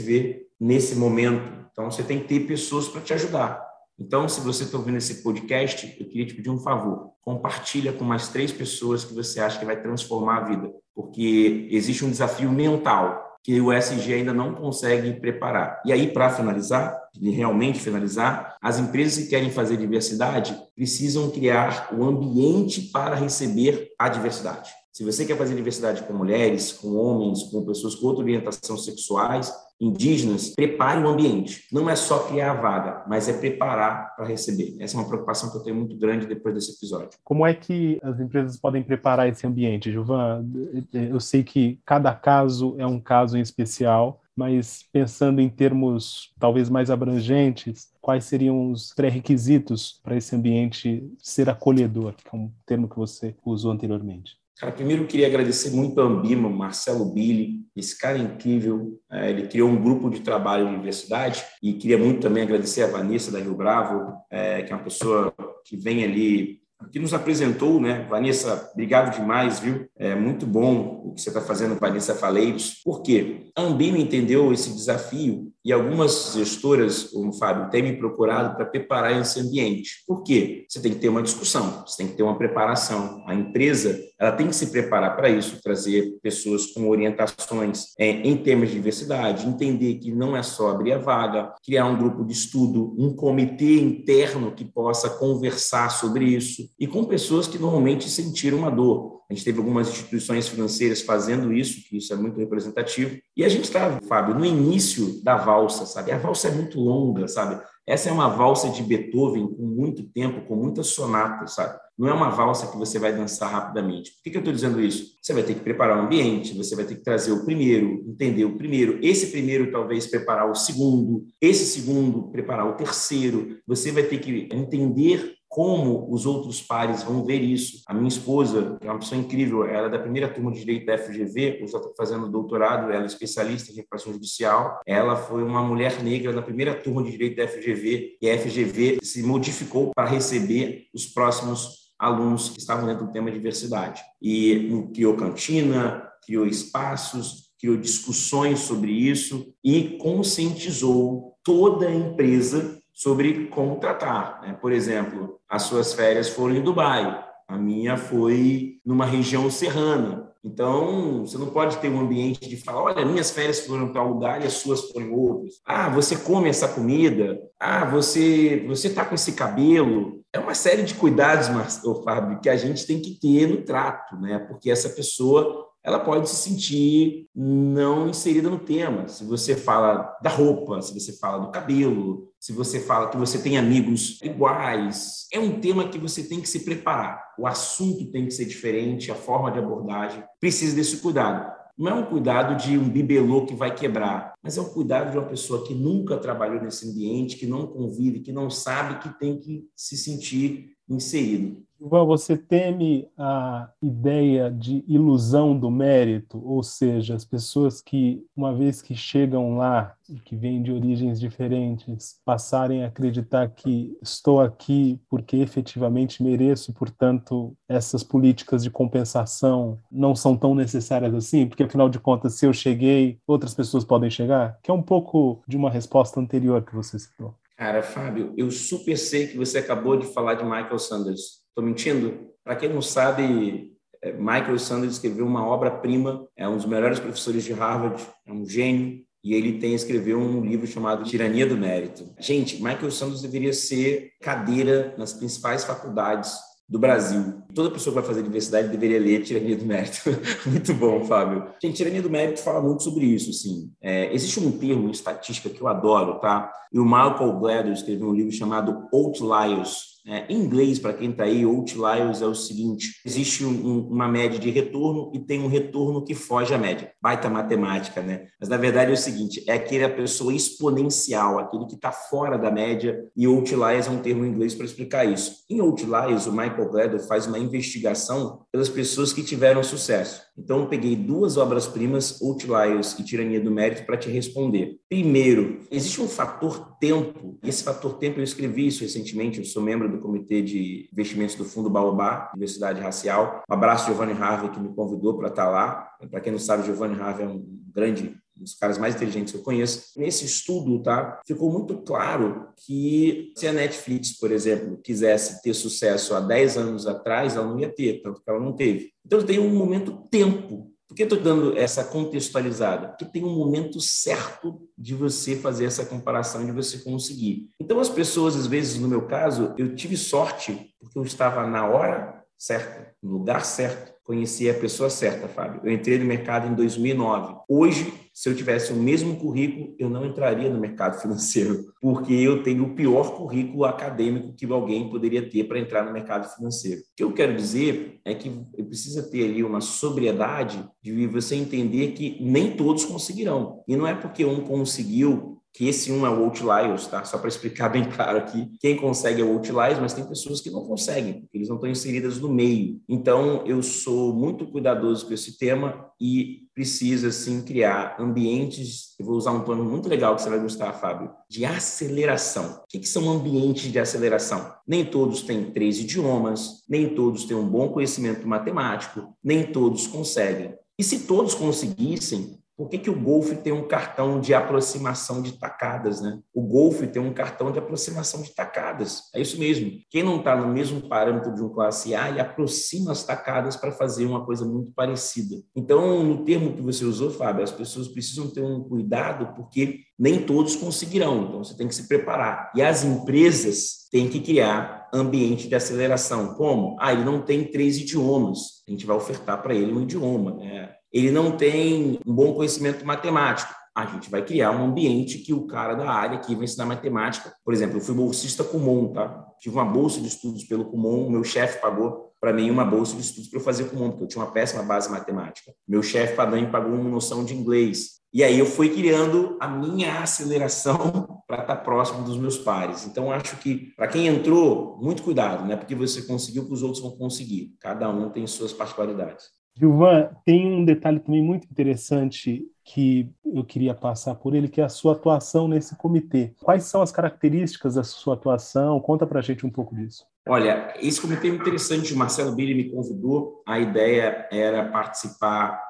ver 0.00 0.46
nesse 0.58 0.96
momento. 0.96 1.60
Então, 1.70 1.90
você 1.90 2.02
tem 2.02 2.18
que 2.18 2.28
ter 2.28 2.40
pessoas 2.40 2.88
para 2.88 3.00
te 3.00 3.14
ajudar. 3.14 3.69
Então, 4.00 4.26
se 4.26 4.40
você 4.40 4.64
está 4.64 4.78
ouvindo 4.78 4.96
esse 4.96 5.22
podcast, 5.22 5.94
eu 6.00 6.06
queria 6.06 6.26
te 6.26 6.34
pedir 6.34 6.48
um 6.48 6.58
favor. 6.58 7.10
Compartilha 7.20 7.92
com 7.92 8.02
mais 8.02 8.28
três 8.28 8.50
pessoas 8.50 9.04
que 9.04 9.12
você 9.12 9.40
acha 9.40 9.58
que 9.58 9.64
vai 9.66 9.80
transformar 9.80 10.38
a 10.38 10.44
vida. 10.44 10.72
Porque 10.94 11.68
existe 11.70 12.02
um 12.02 12.10
desafio 12.10 12.50
mental 12.50 13.28
que 13.42 13.60
o 13.60 13.70
SG 13.70 14.14
ainda 14.14 14.32
não 14.32 14.54
consegue 14.54 15.20
preparar. 15.20 15.82
E 15.84 15.92
aí, 15.92 16.10
para 16.12 16.30
finalizar, 16.30 16.98
realmente 17.20 17.78
finalizar, 17.78 18.56
as 18.62 18.78
empresas 18.78 19.22
que 19.22 19.30
querem 19.30 19.50
fazer 19.50 19.76
diversidade 19.76 20.58
precisam 20.74 21.30
criar 21.30 21.90
o 21.92 22.02
ambiente 22.04 22.82
para 22.92 23.14
receber 23.14 23.90
a 23.98 24.08
diversidade. 24.08 24.70
Se 24.92 25.04
você 25.04 25.26
quer 25.26 25.36
fazer 25.36 25.54
diversidade 25.54 26.02
com 26.04 26.12
mulheres, 26.14 26.72
com 26.72 26.96
homens, 26.96 27.44
com 27.44 27.64
pessoas 27.64 27.94
com 27.94 28.06
outra 28.06 28.24
orientação 28.24 28.76
sexuais, 28.76 29.52
indígenas, 29.80 30.50
prepare 30.50 31.02
o 31.02 31.08
ambiente. 31.08 31.64
Não 31.72 31.88
é 31.88 31.96
só 31.96 32.20
criar 32.26 32.52
a 32.52 32.60
vaga, 32.60 33.04
mas 33.08 33.28
é 33.28 33.32
preparar 33.32 34.14
para 34.14 34.26
receber. 34.26 34.76
Essa 34.78 34.96
é 34.96 35.00
uma 35.00 35.08
preocupação 35.08 35.50
que 35.50 35.56
eu 35.56 35.62
tenho 35.62 35.76
muito 35.76 35.96
grande 35.96 36.26
depois 36.26 36.54
desse 36.54 36.72
episódio. 36.72 37.18
Como 37.24 37.46
é 37.46 37.54
que 37.54 37.98
as 38.02 38.20
empresas 38.20 38.58
podem 38.58 38.82
preparar 38.82 39.28
esse 39.28 39.46
ambiente, 39.46 39.90
Gilvan? 39.90 40.44
Eu 40.92 41.18
sei 41.18 41.42
que 41.42 41.80
cada 41.86 42.14
caso 42.14 42.74
é 42.78 42.86
um 42.86 43.00
caso 43.00 43.38
em 43.38 43.40
especial, 43.40 44.20
mas 44.36 44.84
pensando 44.92 45.40
em 45.40 45.48
termos 45.48 46.32
talvez 46.38 46.68
mais 46.68 46.90
abrangentes, 46.90 47.90
quais 48.00 48.24
seriam 48.24 48.70
os 48.70 48.92
pré-requisitos 48.94 50.00
para 50.02 50.16
esse 50.16 50.34
ambiente 50.34 51.10
ser 51.18 51.48
acolhedor, 51.48 52.14
que 52.14 52.34
é 52.34 52.38
um 52.38 52.50
termo 52.66 52.88
que 52.88 52.96
você 52.96 53.34
usou 53.44 53.72
anteriormente? 53.72 54.38
Cara, 54.60 54.72
primeiro 54.72 55.04
eu 55.04 55.06
queria 55.06 55.26
agradecer 55.26 55.70
muito 55.70 55.98
ao 55.98 56.06
Ambima, 56.06 56.50
Marcelo 56.50 57.06
Billy, 57.14 57.60
esse 57.74 57.96
cara 57.96 58.18
é 58.18 58.20
incrível. 58.20 59.00
É, 59.10 59.30
ele 59.30 59.48
criou 59.48 59.70
um 59.70 59.82
grupo 59.82 60.10
de 60.10 60.20
trabalho 60.20 60.64
na 60.64 60.72
universidade 60.72 61.42
e 61.62 61.72
queria 61.72 61.96
muito 61.96 62.20
também 62.20 62.42
agradecer 62.42 62.82
a 62.82 62.86
Vanessa 62.86 63.32
da 63.32 63.38
Rio 63.38 63.54
Bravo, 63.54 64.12
é, 64.30 64.62
que 64.62 64.70
é 64.70 64.76
uma 64.76 64.84
pessoa 64.84 65.32
que 65.64 65.78
vem 65.78 66.04
ali 66.04 66.60
que 66.92 66.98
nos 66.98 67.12
apresentou, 67.12 67.80
né? 67.80 68.06
Vanessa, 68.08 68.70
obrigado 68.72 69.14
demais, 69.14 69.60
viu? 69.60 69.86
É 69.96 70.14
muito 70.14 70.46
bom 70.46 71.02
o 71.04 71.14
que 71.14 71.20
você 71.20 71.28
está 71.28 71.40
fazendo, 71.40 71.78
Vanessa 71.78 72.14
Faleiros. 72.14 72.80
Por 72.84 73.02
quê? 73.02 73.50
A 73.54 73.62
Ambima 73.62 73.98
entendeu 73.98 74.52
esse 74.52 74.74
desafio 74.74 75.52
e 75.64 75.72
algumas 75.72 76.34
gestoras, 76.34 77.04
como 77.04 77.32
Fábio, 77.32 77.70
têm 77.70 77.82
me 77.82 77.96
procurado 77.96 78.56
para 78.56 78.64
preparar 78.64 79.20
esse 79.20 79.40
ambiente. 79.40 80.02
Por 80.06 80.22
quê? 80.22 80.64
Você 80.68 80.80
tem 80.80 80.92
que 80.92 80.98
ter 80.98 81.08
uma 81.08 81.22
discussão, 81.22 81.84
você 81.86 81.98
tem 81.98 82.08
que 82.08 82.16
ter 82.16 82.22
uma 82.22 82.38
preparação. 82.38 83.22
A 83.26 83.34
empresa 83.34 83.98
ela 84.18 84.32
tem 84.32 84.48
que 84.48 84.54
se 84.54 84.66
preparar 84.66 85.16
para 85.16 85.30
isso, 85.30 85.62
trazer 85.62 86.18
pessoas 86.22 86.66
com 86.66 86.88
orientações 86.88 87.86
é, 87.98 88.10
em 88.10 88.36
temas 88.36 88.68
de 88.68 88.74
diversidade, 88.74 89.46
entender 89.46 89.94
que 89.94 90.12
não 90.12 90.36
é 90.36 90.42
só 90.42 90.70
abrir 90.70 90.92
a 90.92 90.98
vaga, 90.98 91.54
criar 91.64 91.86
um 91.86 91.96
grupo 91.96 92.24
de 92.24 92.32
estudo, 92.32 92.94
um 92.98 93.14
comitê 93.14 93.80
interno 93.80 94.52
que 94.54 94.64
possa 94.64 95.08
conversar 95.08 95.90
sobre 95.90 96.24
isso 96.24 96.68
e 96.78 96.86
com 96.86 97.04
pessoas 97.04 97.46
que 97.46 97.58
normalmente 97.58 98.08
sentiram 98.08 98.58
uma 98.58 98.70
dor. 98.70 99.19
A 99.30 99.32
gente 99.32 99.44
teve 99.44 99.58
algumas 99.58 99.88
instituições 99.88 100.48
financeiras 100.48 101.02
fazendo 101.02 101.52
isso, 101.52 101.88
que 101.88 101.98
isso 101.98 102.12
é 102.12 102.16
muito 102.16 102.40
representativo. 102.40 103.16
E 103.36 103.44
a 103.44 103.48
gente 103.48 103.64
está, 103.64 104.00
Fábio, 104.08 104.34
no 104.34 104.44
início 104.44 105.22
da 105.22 105.36
valsa, 105.36 105.86
sabe? 105.86 106.10
A 106.10 106.18
valsa 106.18 106.48
é 106.48 106.50
muito 106.50 106.80
longa, 106.80 107.28
sabe? 107.28 107.62
Essa 107.86 108.08
é 108.08 108.12
uma 108.12 108.28
valsa 108.28 108.68
de 108.70 108.82
Beethoven 108.82 109.46
com 109.46 109.62
muito 109.62 110.02
tempo, 110.02 110.46
com 110.46 110.56
muitas 110.56 110.88
sonatas, 110.88 111.54
sabe? 111.54 111.78
Não 111.96 112.08
é 112.08 112.12
uma 112.12 112.30
valsa 112.30 112.66
que 112.66 112.76
você 112.76 112.98
vai 112.98 113.12
dançar 113.12 113.50
rapidamente. 113.52 114.10
Por 114.10 114.22
que, 114.24 114.30
que 114.30 114.36
eu 114.36 114.40
estou 114.40 114.54
dizendo 114.54 114.80
isso? 114.80 115.16
Você 115.22 115.32
vai 115.32 115.44
ter 115.44 115.54
que 115.54 115.60
preparar 115.60 115.98
o 115.98 116.06
ambiente, 116.06 116.56
você 116.56 116.74
vai 116.74 116.84
ter 116.84 116.96
que 116.96 117.04
trazer 117.04 117.30
o 117.30 117.44
primeiro, 117.44 118.04
entender 118.08 118.44
o 118.44 118.56
primeiro, 118.56 118.98
esse 119.00 119.28
primeiro 119.28 119.70
talvez 119.70 120.08
preparar 120.08 120.50
o 120.50 120.56
segundo, 120.56 121.24
esse 121.40 121.64
segundo 121.66 122.30
preparar 122.32 122.66
o 122.68 122.74
terceiro. 122.74 123.58
Você 123.66 123.92
vai 123.92 124.02
ter 124.02 124.18
que 124.18 124.48
entender 124.52 125.39
como 125.50 126.06
os 126.08 126.26
outros 126.26 126.62
pares 126.62 127.02
vão 127.02 127.24
ver 127.24 127.42
isso. 127.42 127.82
A 127.88 127.92
minha 127.92 128.06
esposa, 128.06 128.78
que 128.80 128.86
é 128.86 128.90
uma 128.90 129.00
pessoa 129.00 129.20
incrível, 129.20 129.66
ela 129.66 129.88
é 129.88 129.90
da 129.90 129.98
primeira 129.98 130.32
turma 130.32 130.52
de 130.52 130.60
direito 130.60 130.86
da 130.86 130.96
FGV, 130.96 131.58
hoje 131.60 131.64
está 131.64 131.80
fazendo 131.96 132.30
doutorado, 132.30 132.92
ela 132.92 133.02
é 133.02 133.06
especialista 133.06 133.72
em 133.72 133.74
reparação 133.74 134.12
judicial. 134.12 134.80
Ela 134.86 135.16
foi 135.16 135.42
uma 135.42 135.60
mulher 135.60 136.04
negra 136.04 136.32
na 136.32 136.40
primeira 136.40 136.72
turma 136.72 137.02
de 137.02 137.10
direito 137.10 137.36
da 137.36 137.48
FGV 137.48 138.16
e 138.22 138.30
a 138.30 138.38
FGV 138.38 139.00
se 139.02 139.24
modificou 139.24 139.90
para 139.92 140.08
receber 140.08 140.86
os 140.94 141.06
próximos 141.06 141.90
alunos 141.98 142.50
que 142.50 142.60
estavam 142.60 142.86
dentro 142.86 143.06
do 143.06 143.12
tema 143.12 143.28
diversidade. 143.32 144.00
E 144.22 144.88
criou 144.94 145.16
cantina, 145.16 146.08
criou 146.24 146.46
espaços, 146.46 147.50
criou 147.58 147.76
discussões 147.76 148.60
sobre 148.60 148.92
isso 148.92 149.52
e 149.64 149.98
conscientizou 149.98 151.34
toda 151.42 151.88
a 151.88 151.94
empresa 151.94 152.79
sobre 153.00 153.46
como 153.46 153.76
tratar. 153.76 154.42
Né? 154.42 154.52
Por 154.60 154.72
exemplo, 154.72 155.40
as 155.48 155.62
suas 155.62 155.94
férias 155.94 156.28
foram 156.28 156.54
em 156.54 156.62
Dubai, 156.62 157.24
a 157.48 157.56
minha 157.56 157.96
foi 157.96 158.74
numa 158.84 159.06
região 159.06 159.50
serrana. 159.50 160.28
Então, 160.44 161.24
você 161.24 161.38
não 161.38 161.46
pode 161.46 161.78
ter 161.78 161.88
um 161.88 162.00
ambiente 162.00 162.46
de 162.46 162.58
falar, 162.58 162.82
olha, 162.82 163.04
minhas 163.04 163.30
férias 163.30 163.60
foram 163.60 163.86
em 163.86 163.92
tal 163.92 164.08
lugar 164.08 164.42
e 164.42 164.46
as 164.46 164.54
suas 164.54 164.90
foram 164.90 165.06
em 165.06 165.12
outros. 165.12 165.60
Ah, 165.64 165.88
você 165.88 166.14
come 166.14 166.50
essa 166.50 166.68
comida. 166.68 167.38
Ah, 167.58 167.86
você 167.86 168.64
você 168.66 168.88
está 168.88 169.04
com 169.04 169.14
esse 169.14 169.32
cabelo. 169.32 170.20
É 170.32 170.38
uma 170.38 170.54
série 170.54 170.82
de 170.82 170.94
cuidados, 170.94 171.48
Marcelo, 171.48 172.02
Fábio, 172.02 172.40
que 172.40 172.48
a 172.48 172.56
gente 172.56 172.86
tem 172.86 173.00
que 173.00 173.18
ter 173.18 173.48
no 173.48 173.62
trato, 173.62 174.16
né? 174.16 174.38
Porque 174.38 174.70
essa 174.70 174.90
pessoa 174.90 175.68
ela 175.82 175.98
pode 175.98 176.28
se 176.28 176.36
sentir 176.36 177.26
não 177.34 178.08
inserida 178.08 178.50
no 178.50 178.58
tema. 178.58 179.08
Se 179.08 179.24
você 179.24 179.56
fala 179.56 180.16
da 180.22 180.28
roupa, 180.28 180.80
se 180.82 180.92
você 180.92 181.18
fala 181.18 181.46
do 181.46 181.50
cabelo, 181.50 182.29
se 182.40 182.54
você 182.54 182.80
fala 182.80 183.10
que 183.10 183.18
você 183.18 183.38
tem 183.38 183.58
amigos 183.58 184.18
iguais, 184.22 185.26
é 185.30 185.38
um 185.38 185.60
tema 185.60 185.88
que 185.90 185.98
você 185.98 186.24
tem 186.24 186.40
que 186.40 186.48
se 186.48 186.64
preparar. 186.64 187.22
O 187.38 187.46
assunto 187.46 188.10
tem 188.10 188.24
que 188.24 188.30
ser 188.30 188.46
diferente, 188.46 189.12
a 189.12 189.14
forma 189.14 189.52
de 189.52 189.58
abordagem 189.58 190.24
precisa 190.40 190.74
desse 190.74 190.96
cuidado. 190.96 191.52
Não 191.76 191.88
é 191.88 191.94
um 191.94 192.06
cuidado 192.06 192.56
de 192.56 192.78
um 192.78 192.88
bibelô 192.88 193.44
que 193.44 193.54
vai 193.54 193.74
quebrar, 193.74 194.32
mas 194.42 194.56
é 194.56 194.60
um 194.60 194.70
cuidado 194.70 195.10
de 195.10 195.18
uma 195.18 195.26
pessoa 195.26 195.66
que 195.66 195.74
nunca 195.74 196.16
trabalhou 196.16 196.62
nesse 196.62 196.88
ambiente, 196.88 197.36
que 197.36 197.46
não 197.46 197.66
convive, 197.66 198.20
que 198.20 198.32
não 198.32 198.48
sabe 198.48 199.00
que 199.00 199.18
tem 199.18 199.38
que 199.38 199.66
se 199.76 199.96
sentir 199.96 200.76
inserido. 200.90 201.62
Ivan, 201.80 202.04
você 202.04 202.36
teme 202.36 203.08
a 203.16 203.70
ideia 203.80 204.50
de 204.50 204.84
ilusão 204.86 205.58
do 205.58 205.70
mérito, 205.70 206.38
ou 206.44 206.62
seja, 206.62 207.14
as 207.14 207.24
pessoas 207.24 207.80
que, 207.80 208.22
uma 208.36 208.54
vez 208.54 208.82
que 208.82 208.94
chegam 208.94 209.56
lá 209.56 209.94
e 210.06 210.20
que 210.20 210.36
vêm 210.36 210.62
de 210.62 210.70
origens 210.70 211.18
diferentes, 211.18 212.20
passarem 212.22 212.84
a 212.84 212.88
acreditar 212.88 213.48
que 213.48 213.96
estou 214.02 214.42
aqui 214.42 215.00
porque 215.08 215.38
efetivamente 215.38 216.22
mereço, 216.22 216.74
portanto, 216.74 217.56
essas 217.66 218.04
políticas 218.04 218.62
de 218.62 218.70
compensação 218.70 219.78
não 219.90 220.14
são 220.14 220.36
tão 220.36 220.54
necessárias 220.54 221.14
assim, 221.14 221.46
porque 221.46 221.62
afinal 221.62 221.88
de 221.88 221.98
contas, 221.98 222.34
se 222.34 222.44
eu 222.44 222.52
cheguei, 222.52 223.18
outras 223.26 223.54
pessoas 223.54 223.84
podem 223.84 224.10
chegar? 224.10 224.58
Que 224.62 224.70
é 224.70 224.74
um 224.74 224.82
pouco 224.82 225.42
de 225.48 225.56
uma 225.56 225.70
resposta 225.70 226.20
anterior 226.20 226.62
que 226.62 226.74
você 226.74 226.98
citou. 226.98 227.34
Cara, 227.60 227.82
Fábio, 227.82 228.32
eu 228.38 228.50
super 228.50 228.96
sei 228.96 229.26
que 229.26 229.36
você 229.36 229.58
acabou 229.58 229.94
de 229.94 230.06
falar 230.06 230.32
de 230.32 230.42
Michael 230.42 230.78
Sanders. 230.78 231.42
Estou 231.46 231.62
mentindo? 231.62 232.30
Para 232.42 232.56
quem 232.56 232.70
não 232.70 232.80
sabe, 232.80 233.70
é, 234.02 234.14
Michael 234.14 234.58
Sanders 234.58 234.94
escreveu 234.94 235.26
uma 235.26 235.46
obra-prima, 235.46 236.26
é 236.34 236.48
um 236.48 236.56
dos 236.56 236.64
melhores 236.64 236.98
professores 236.98 237.44
de 237.44 237.52
Harvard, 237.52 238.02
é 238.26 238.32
um 238.32 238.46
gênio, 238.46 239.04
e 239.22 239.34
ele 239.34 239.58
tem 239.58 239.74
escreveu 239.74 240.18
um 240.18 240.40
livro 240.42 240.66
chamado 240.66 241.04
Tirania 241.04 241.44
do 241.44 241.54
Mérito. 241.54 242.10
Gente, 242.18 242.56
Michael 242.62 242.90
Sanders 242.90 243.20
deveria 243.20 243.52
ser 243.52 244.12
cadeira 244.22 244.94
nas 244.96 245.12
principais 245.12 245.62
faculdades 245.62 246.32
do 246.70 246.78
Brasil. 246.78 247.42
Toda 247.52 247.68
pessoa 247.68 247.92
que 247.92 248.00
vai 248.00 248.08
fazer 248.08 248.20
universidade 248.20 248.68
deveria 248.68 249.00
ler 249.00 249.24
Tirania 249.24 249.56
do 249.56 249.66
Mérito. 249.66 249.98
muito 250.46 250.72
bom, 250.74 251.04
Fábio. 251.04 251.48
Gente, 251.60 251.74
Tirania 251.74 252.00
do 252.00 252.08
Mérito 252.08 252.40
fala 252.40 252.62
muito 252.62 252.84
sobre 252.84 253.04
isso, 253.04 253.30
assim. 253.30 253.72
É, 253.82 254.14
existe 254.14 254.38
um 254.38 254.52
termo 254.52 254.86
em 254.86 254.92
estatística 254.92 255.50
que 255.50 255.60
eu 255.60 255.66
adoro, 255.66 256.20
tá? 256.20 256.48
E 256.72 256.78
o 256.78 256.84
Malcolm 256.84 257.40
Gladwell 257.40 257.72
escreveu 257.72 258.08
um 258.08 258.14
livro 258.14 258.30
chamado 258.30 258.86
Outliers, 258.92 259.99
É, 260.10 260.26
em 260.28 260.42
inglês, 260.42 260.80
para 260.80 260.92
quem 260.92 261.10
está 261.10 261.22
aí, 261.22 261.44
outliers 261.44 262.20
é 262.20 262.26
o 262.26 262.34
seguinte: 262.34 263.00
existe 263.06 263.44
um, 263.44 263.86
uma 263.88 264.08
média 264.08 264.40
de 264.40 264.50
retorno 264.50 265.12
e 265.14 265.20
tem 265.20 265.40
um 265.40 265.46
retorno 265.46 266.04
que 266.04 266.16
foge 266.16 266.52
à 266.52 266.58
média. 266.58 266.90
Baita 267.00 267.30
matemática, 267.30 268.02
né? 268.02 268.26
Mas 268.40 268.48
na 268.48 268.56
verdade 268.56 268.90
é 268.90 268.94
o 268.94 268.96
seguinte: 268.96 269.44
é 269.46 269.52
aquele 269.52 269.84
a 269.84 269.90
pessoa 269.90 270.34
exponencial, 270.34 271.38
aquele 271.38 271.64
que 271.66 271.76
está 271.76 271.92
fora 271.92 272.36
da 272.36 272.50
média, 272.50 273.04
e 273.16 273.24
outliers 273.24 273.86
é 273.86 273.90
um 273.90 274.02
termo 274.02 274.24
em 274.24 274.30
inglês 274.30 274.52
para 274.52 274.66
explicar 274.66 275.04
isso. 275.04 275.44
Em 275.48 275.60
outliers, 275.60 276.26
o 276.26 276.32
Michael 276.32 276.70
Gladwell 276.70 277.06
faz 277.06 277.28
uma 277.28 277.38
investigação 277.38 278.40
pelas 278.50 278.68
pessoas 278.68 279.12
que 279.12 279.22
tiveram 279.22 279.62
sucesso. 279.62 280.22
Então, 280.36 280.60
eu 280.60 280.66
peguei 280.66 280.96
duas 280.96 281.36
obras-primas, 281.36 282.20
Outliers 282.22 282.98
e 282.98 283.04
Tirania 283.04 283.40
do 283.40 283.50
Mérito, 283.50 283.84
para 283.84 283.96
te 283.96 284.10
responder. 284.10 284.78
Primeiro, 284.88 285.60
existe 285.70 286.00
um 286.00 286.08
fator 286.08 286.69
tempo, 286.80 287.38
e 287.42 287.48
esse 287.48 287.62
fator 287.62 287.98
tempo 287.98 288.18
eu 288.18 288.24
escrevi 288.24 288.66
isso 288.66 288.82
recentemente, 288.82 289.38
eu 289.38 289.44
sou 289.44 289.62
membro 289.62 289.88
do 289.88 289.98
Comitê 289.98 290.42
de 290.42 290.88
Investimentos 290.92 291.34
do 291.34 291.44
Fundo 291.44 291.68
Baobá, 291.70 292.30
Diversidade 292.32 292.80
Racial. 292.80 293.44
Um 293.48 293.54
abraço, 293.54 293.86
Giovanni 293.86 294.12
Harvey, 294.12 294.50
que 294.50 294.58
me 294.58 294.74
convidou 294.74 295.16
para 295.16 295.28
estar 295.28 295.48
lá. 295.48 295.90
Para 296.10 296.20
quem 296.20 296.32
não 296.32 296.38
sabe, 296.38 296.64
Giovanni 296.64 296.98
Harvey 296.98 297.26
é 297.26 297.28
um 297.28 297.44
grande 297.72 298.16
um 298.40 298.44
dos 298.44 298.54
caras 298.54 298.78
mais 298.78 298.94
inteligentes 298.94 299.32
que 299.32 299.38
eu 299.38 299.42
conheço. 299.42 299.92
Nesse 299.98 300.24
estudo, 300.24 300.82
tá, 300.82 301.20
ficou 301.26 301.52
muito 301.52 301.76
claro 301.82 302.48
que 302.56 303.32
se 303.36 303.46
a 303.46 303.52
Netflix, 303.52 304.18
por 304.18 304.32
exemplo, 304.32 304.78
quisesse 304.82 305.42
ter 305.42 305.52
sucesso 305.52 306.14
há 306.14 306.20
10 306.20 306.56
anos 306.56 306.86
atrás, 306.86 307.36
ela 307.36 307.46
não 307.46 307.60
ia 307.60 307.68
ter, 307.68 308.00
tanto 308.02 308.22
que 308.22 308.30
ela 308.30 308.40
não 308.40 308.54
teve. 308.54 308.92
Então 309.04 309.22
tem 309.22 309.38
um 309.38 309.54
momento 309.54 310.08
tempo. 310.10 310.69
Por 310.90 310.96
que 310.96 311.04
estou 311.04 311.20
dando 311.20 311.56
essa 311.56 311.84
contextualizada? 311.84 312.88
Porque 312.88 313.04
tem 313.04 313.22
um 313.22 313.32
momento 313.32 313.80
certo 313.80 314.60
de 314.76 314.92
você 314.92 315.36
fazer 315.36 315.66
essa 315.66 315.86
comparação, 315.86 316.44
de 316.44 316.50
você 316.50 316.78
conseguir. 316.78 317.48
Então, 317.60 317.78
as 317.78 317.88
pessoas, 317.88 318.34
às 318.34 318.48
vezes, 318.48 318.80
no 318.80 318.88
meu 318.88 319.06
caso, 319.06 319.54
eu 319.56 319.76
tive 319.76 319.96
sorte 319.96 320.74
porque 320.80 320.98
eu 320.98 321.04
estava 321.04 321.46
na 321.46 321.64
hora 321.64 322.19
certa, 322.40 322.94
no 323.02 323.12
lugar 323.12 323.44
certo, 323.44 323.92
conheci 324.02 324.48
a 324.48 324.54
pessoa 324.54 324.88
certa, 324.88 325.28
Fábio. 325.28 325.60
Eu 325.62 325.70
entrei 325.70 325.98
no 325.98 326.06
mercado 326.06 326.48
em 326.48 326.54
2009. 326.54 327.34
Hoje, 327.46 327.92
se 328.14 328.30
eu 328.30 328.34
tivesse 328.34 328.72
o 328.72 328.76
mesmo 328.76 329.16
currículo, 329.16 329.76
eu 329.78 329.90
não 329.90 330.06
entraria 330.06 330.48
no 330.48 330.58
mercado 330.58 330.98
financeiro, 331.00 331.66
porque 331.82 332.14
eu 332.14 332.42
tenho 332.42 332.64
o 332.64 332.74
pior 332.74 333.14
currículo 333.14 333.66
acadêmico 333.66 334.34
que 334.34 334.46
alguém 334.46 334.88
poderia 334.88 335.28
ter 335.28 335.44
para 335.44 335.60
entrar 335.60 335.84
no 335.84 335.92
mercado 335.92 336.34
financeiro. 336.34 336.80
O 336.80 336.84
que 336.96 337.04
eu 337.04 337.12
quero 337.12 337.36
dizer 337.36 338.00
é 338.06 338.14
que 338.14 338.30
precisa 338.64 339.02
ter 339.02 339.24
ali 339.24 339.44
uma 339.44 339.60
sobriedade 339.60 340.66
de 340.82 341.06
você 341.06 341.34
entender 341.34 341.88
que 341.88 342.16
nem 342.22 342.56
todos 342.56 342.86
conseguirão. 342.86 343.62
E 343.68 343.76
não 343.76 343.86
é 343.86 343.94
porque 343.94 344.24
um 344.24 344.40
conseguiu 344.40 345.39
que 345.52 345.68
esse 345.68 345.90
um 345.90 346.06
é 346.06 346.10
o 346.10 346.24
Outliers, 346.24 346.86
tá? 346.86 347.04
Só 347.04 347.18
para 347.18 347.28
explicar 347.28 347.68
bem 347.68 347.84
claro 347.84 348.18
aqui, 348.18 348.48
quem 348.60 348.76
consegue 348.76 349.20
é 349.20 349.24
o 349.24 349.32
Outliers, 349.32 349.78
mas 349.78 349.92
tem 349.92 350.06
pessoas 350.06 350.40
que 350.40 350.50
não 350.50 350.64
conseguem, 350.64 351.20
porque 351.20 351.38
eles 351.38 351.48
não 351.48 351.56
estão 351.56 351.70
inseridas 351.70 352.18
no 352.18 352.28
meio. 352.28 352.80
Então, 352.88 353.44
eu 353.46 353.62
sou 353.62 354.14
muito 354.14 354.46
cuidadoso 354.46 355.06
com 355.06 355.14
esse 355.14 355.38
tema 355.38 355.90
e 356.00 356.48
precisa, 356.54 357.08
assim, 357.08 357.42
criar 357.42 357.96
ambientes, 357.98 358.94
eu 358.98 359.06
vou 359.06 359.16
usar 359.16 359.32
um 359.32 359.42
plano 359.42 359.64
muito 359.64 359.88
legal 359.88 360.14
que 360.14 360.22
você 360.22 360.30
vai 360.30 360.38
gostar, 360.38 360.72
Fábio, 360.74 361.10
de 361.28 361.44
aceleração. 361.44 362.62
O 362.62 362.66
que, 362.68 362.78
que 362.78 362.88
são 362.88 363.08
ambientes 363.10 363.72
de 363.72 363.78
aceleração? 363.78 364.54
Nem 364.66 364.84
todos 364.84 365.22
têm 365.22 365.50
três 365.50 365.78
idiomas, 365.78 366.62
nem 366.68 366.94
todos 366.94 367.24
têm 367.24 367.36
um 367.36 367.48
bom 367.48 367.68
conhecimento 367.68 368.26
matemático, 368.26 369.16
nem 369.22 369.50
todos 369.50 369.86
conseguem. 369.86 370.54
E 370.78 370.82
se 370.82 371.00
todos 371.00 371.34
conseguissem, 371.34 372.39
por 372.60 372.68
que, 372.68 372.76
que 372.76 372.90
o 372.90 373.00
Golf 373.00 373.32
tem 373.42 373.54
um 373.54 373.66
cartão 373.66 374.20
de 374.20 374.34
aproximação 374.34 375.22
de 375.22 375.32
tacadas, 375.38 376.02
né? 376.02 376.18
O 376.34 376.42
Golf 376.42 376.82
tem 376.82 377.00
um 377.00 377.10
cartão 377.10 377.50
de 377.50 377.58
aproximação 377.58 378.20
de 378.20 378.34
tacadas. 378.34 379.04
É 379.14 379.20
isso 379.22 379.38
mesmo. 379.38 379.70
Quem 379.88 380.02
não 380.02 380.18
está 380.18 380.36
no 380.36 380.52
mesmo 380.52 380.86
parâmetro 380.86 381.34
de 381.34 381.42
um 381.42 381.48
classe 381.48 381.94
A, 381.94 382.10
ele 382.10 382.20
aproxima 382.20 382.92
as 382.92 383.02
tacadas 383.02 383.56
para 383.56 383.72
fazer 383.72 384.04
uma 384.04 384.26
coisa 384.26 384.44
muito 384.44 384.72
parecida. 384.72 385.36
Então, 385.56 386.04
no 386.04 386.22
termo 386.22 386.52
que 386.52 386.60
você 386.60 386.84
usou, 386.84 387.10
Fábio, 387.10 387.42
as 387.42 387.50
pessoas 387.50 387.88
precisam 387.88 388.28
ter 388.28 388.42
um 388.42 388.62
cuidado, 388.62 389.34
porque 389.34 389.78
nem 389.98 390.26
todos 390.26 390.54
conseguirão. 390.54 391.28
Então, 391.28 391.42
você 391.42 391.56
tem 391.56 391.66
que 391.66 391.74
se 391.74 391.88
preparar. 391.88 392.52
E 392.54 392.60
as 392.60 392.84
empresas 392.84 393.88
têm 393.90 394.06
que 394.06 394.20
criar 394.20 394.86
ambiente 394.92 395.48
de 395.48 395.54
aceleração. 395.54 396.34
Como? 396.34 396.76
Ah, 396.78 396.92
ele 396.92 397.04
não 397.04 397.22
tem 397.22 397.50
três 397.50 397.78
idiomas. 397.78 398.62
A 398.68 398.70
gente 398.70 398.84
vai 398.84 398.98
ofertar 398.98 399.42
para 399.42 399.54
ele 399.54 399.72
um 399.72 399.80
idioma, 399.80 400.34
né? 400.34 400.74
Ele 400.92 401.10
não 401.10 401.36
tem 401.36 401.98
um 402.06 402.14
bom 402.14 402.34
conhecimento 402.34 402.84
matemático. 402.84 403.54
A 403.74 403.86
gente 403.86 404.10
vai 404.10 404.22
criar 404.22 404.50
um 404.50 404.64
ambiente 404.64 405.18
que 405.18 405.32
o 405.32 405.46
cara 405.46 405.74
da 405.74 405.88
área 405.90 406.18
aqui 406.18 406.34
vai 406.34 406.44
ensinar 406.44 406.66
matemática. 406.66 407.32
Por 407.44 407.54
exemplo, 407.54 407.76
eu 407.76 407.80
fui 407.80 407.94
bolsista 407.94 408.42
Kumon, 408.42 408.92
tá? 408.92 409.26
Tive 409.40 409.54
uma 409.54 409.64
bolsa 409.64 410.00
de 410.00 410.08
estudos 410.08 410.44
pelo 410.44 410.64
Kumon, 410.64 411.08
meu 411.08 411.22
chefe 411.22 411.60
pagou 411.60 412.10
para 412.20 412.32
mim 412.32 412.50
uma 412.50 412.64
bolsa 412.64 412.94
de 412.94 413.00
estudos 413.00 413.30
para 413.30 413.38
eu 413.38 413.42
fazer 413.42 413.64
Kumon, 413.64 413.90
porque 413.90 414.04
eu 414.04 414.08
tinha 414.08 414.24
uma 414.24 414.30
péssima 414.30 414.62
base 414.62 414.90
matemática. 414.90 415.52
Meu 415.66 415.82
chefe 415.82 416.14
padrão 416.14 416.50
pagou 416.50 416.74
uma 416.74 416.90
noção 416.90 417.24
de 417.24 417.34
inglês. 417.34 418.00
E 418.12 418.24
aí 418.24 418.38
eu 418.38 418.44
fui 418.44 418.68
criando 418.68 419.36
a 419.40 419.46
minha 419.48 420.00
aceleração 420.00 421.22
para 421.26 421.42
estar 421.42 421.56
tá 421.56 421.62
próximo 421.62 422.02
dos 422.02 422.18
meus 422.18 422.36
pares. 422.36 422.84
Então 422.84 423.10
acho 423.10 423.36
que 423.36 423.72
para 423.76 423.88
quem 423.88 424.08
entrou, 424.08 424.76
muito 424.82 425.02
cuidado, 425.02 425.44
não 425.44 425.52
é 425.52 425.56
porque 425.56 425.74
você 425.74 426.02
conseguiu 426.02 426.44
que 426.44 426.52
os 426.52 426.62
outros 426.62 426.82
vão 426.82 426.90
conseguir. 426.90 427.54
Cada 427.60 427.88
um 427.88 428.10
tem 428.10 428.26
suas 428.26 428.52
particularidades. 428.52 429.39
Gilvan, 429.60 430.08
tem 430.24 430.50
um 430.50 430.64
detalhe 430.64 430.98
também 430.98 431.22
muito 431.22 431.46
interessante 431.50 432.46
que 432.64 433.10
eu 433.24 433.44
queria 433.44 433.74
passar 433.74 434.14
por 434.14 434.34
ele, 434.34 434.48
que 434.48 434.60
é 434.60 434.64
a 434.64 434.68
sua 434.70 434.92
atuação 434.92 435.46
nesse 435.46 435.76
comitê. 435.76 436.32
Quais 436.42 436.64
são 436.64 436.80
as 436.80 436.90
características 436.90 437.74
da 437.74 437.84
sua 437.84 438.14
atuação? 438.14 438.80
Conta 438.80 439.06
para 439.06 439.18
a 439.18 439.22
gente 439.22 439.44
um 439.44 439.50
pouco 439.50 439.74
disso. 439.74 440.06
Olha, 440.26 440.72
esse 440.80 441.00
comitê 441.00 441.28
é 441.28 441.32
interessante. 441.32 441.92
O 441.92 441.96
Marcelo 441.96 442.34
Billy 442.34 442.54
me 442.54 442.70
convidou. 442.70 443.42
A 443.46 443.58
ideia 443.58 444.26
era 444.32 444.64
participar 444.64 445.60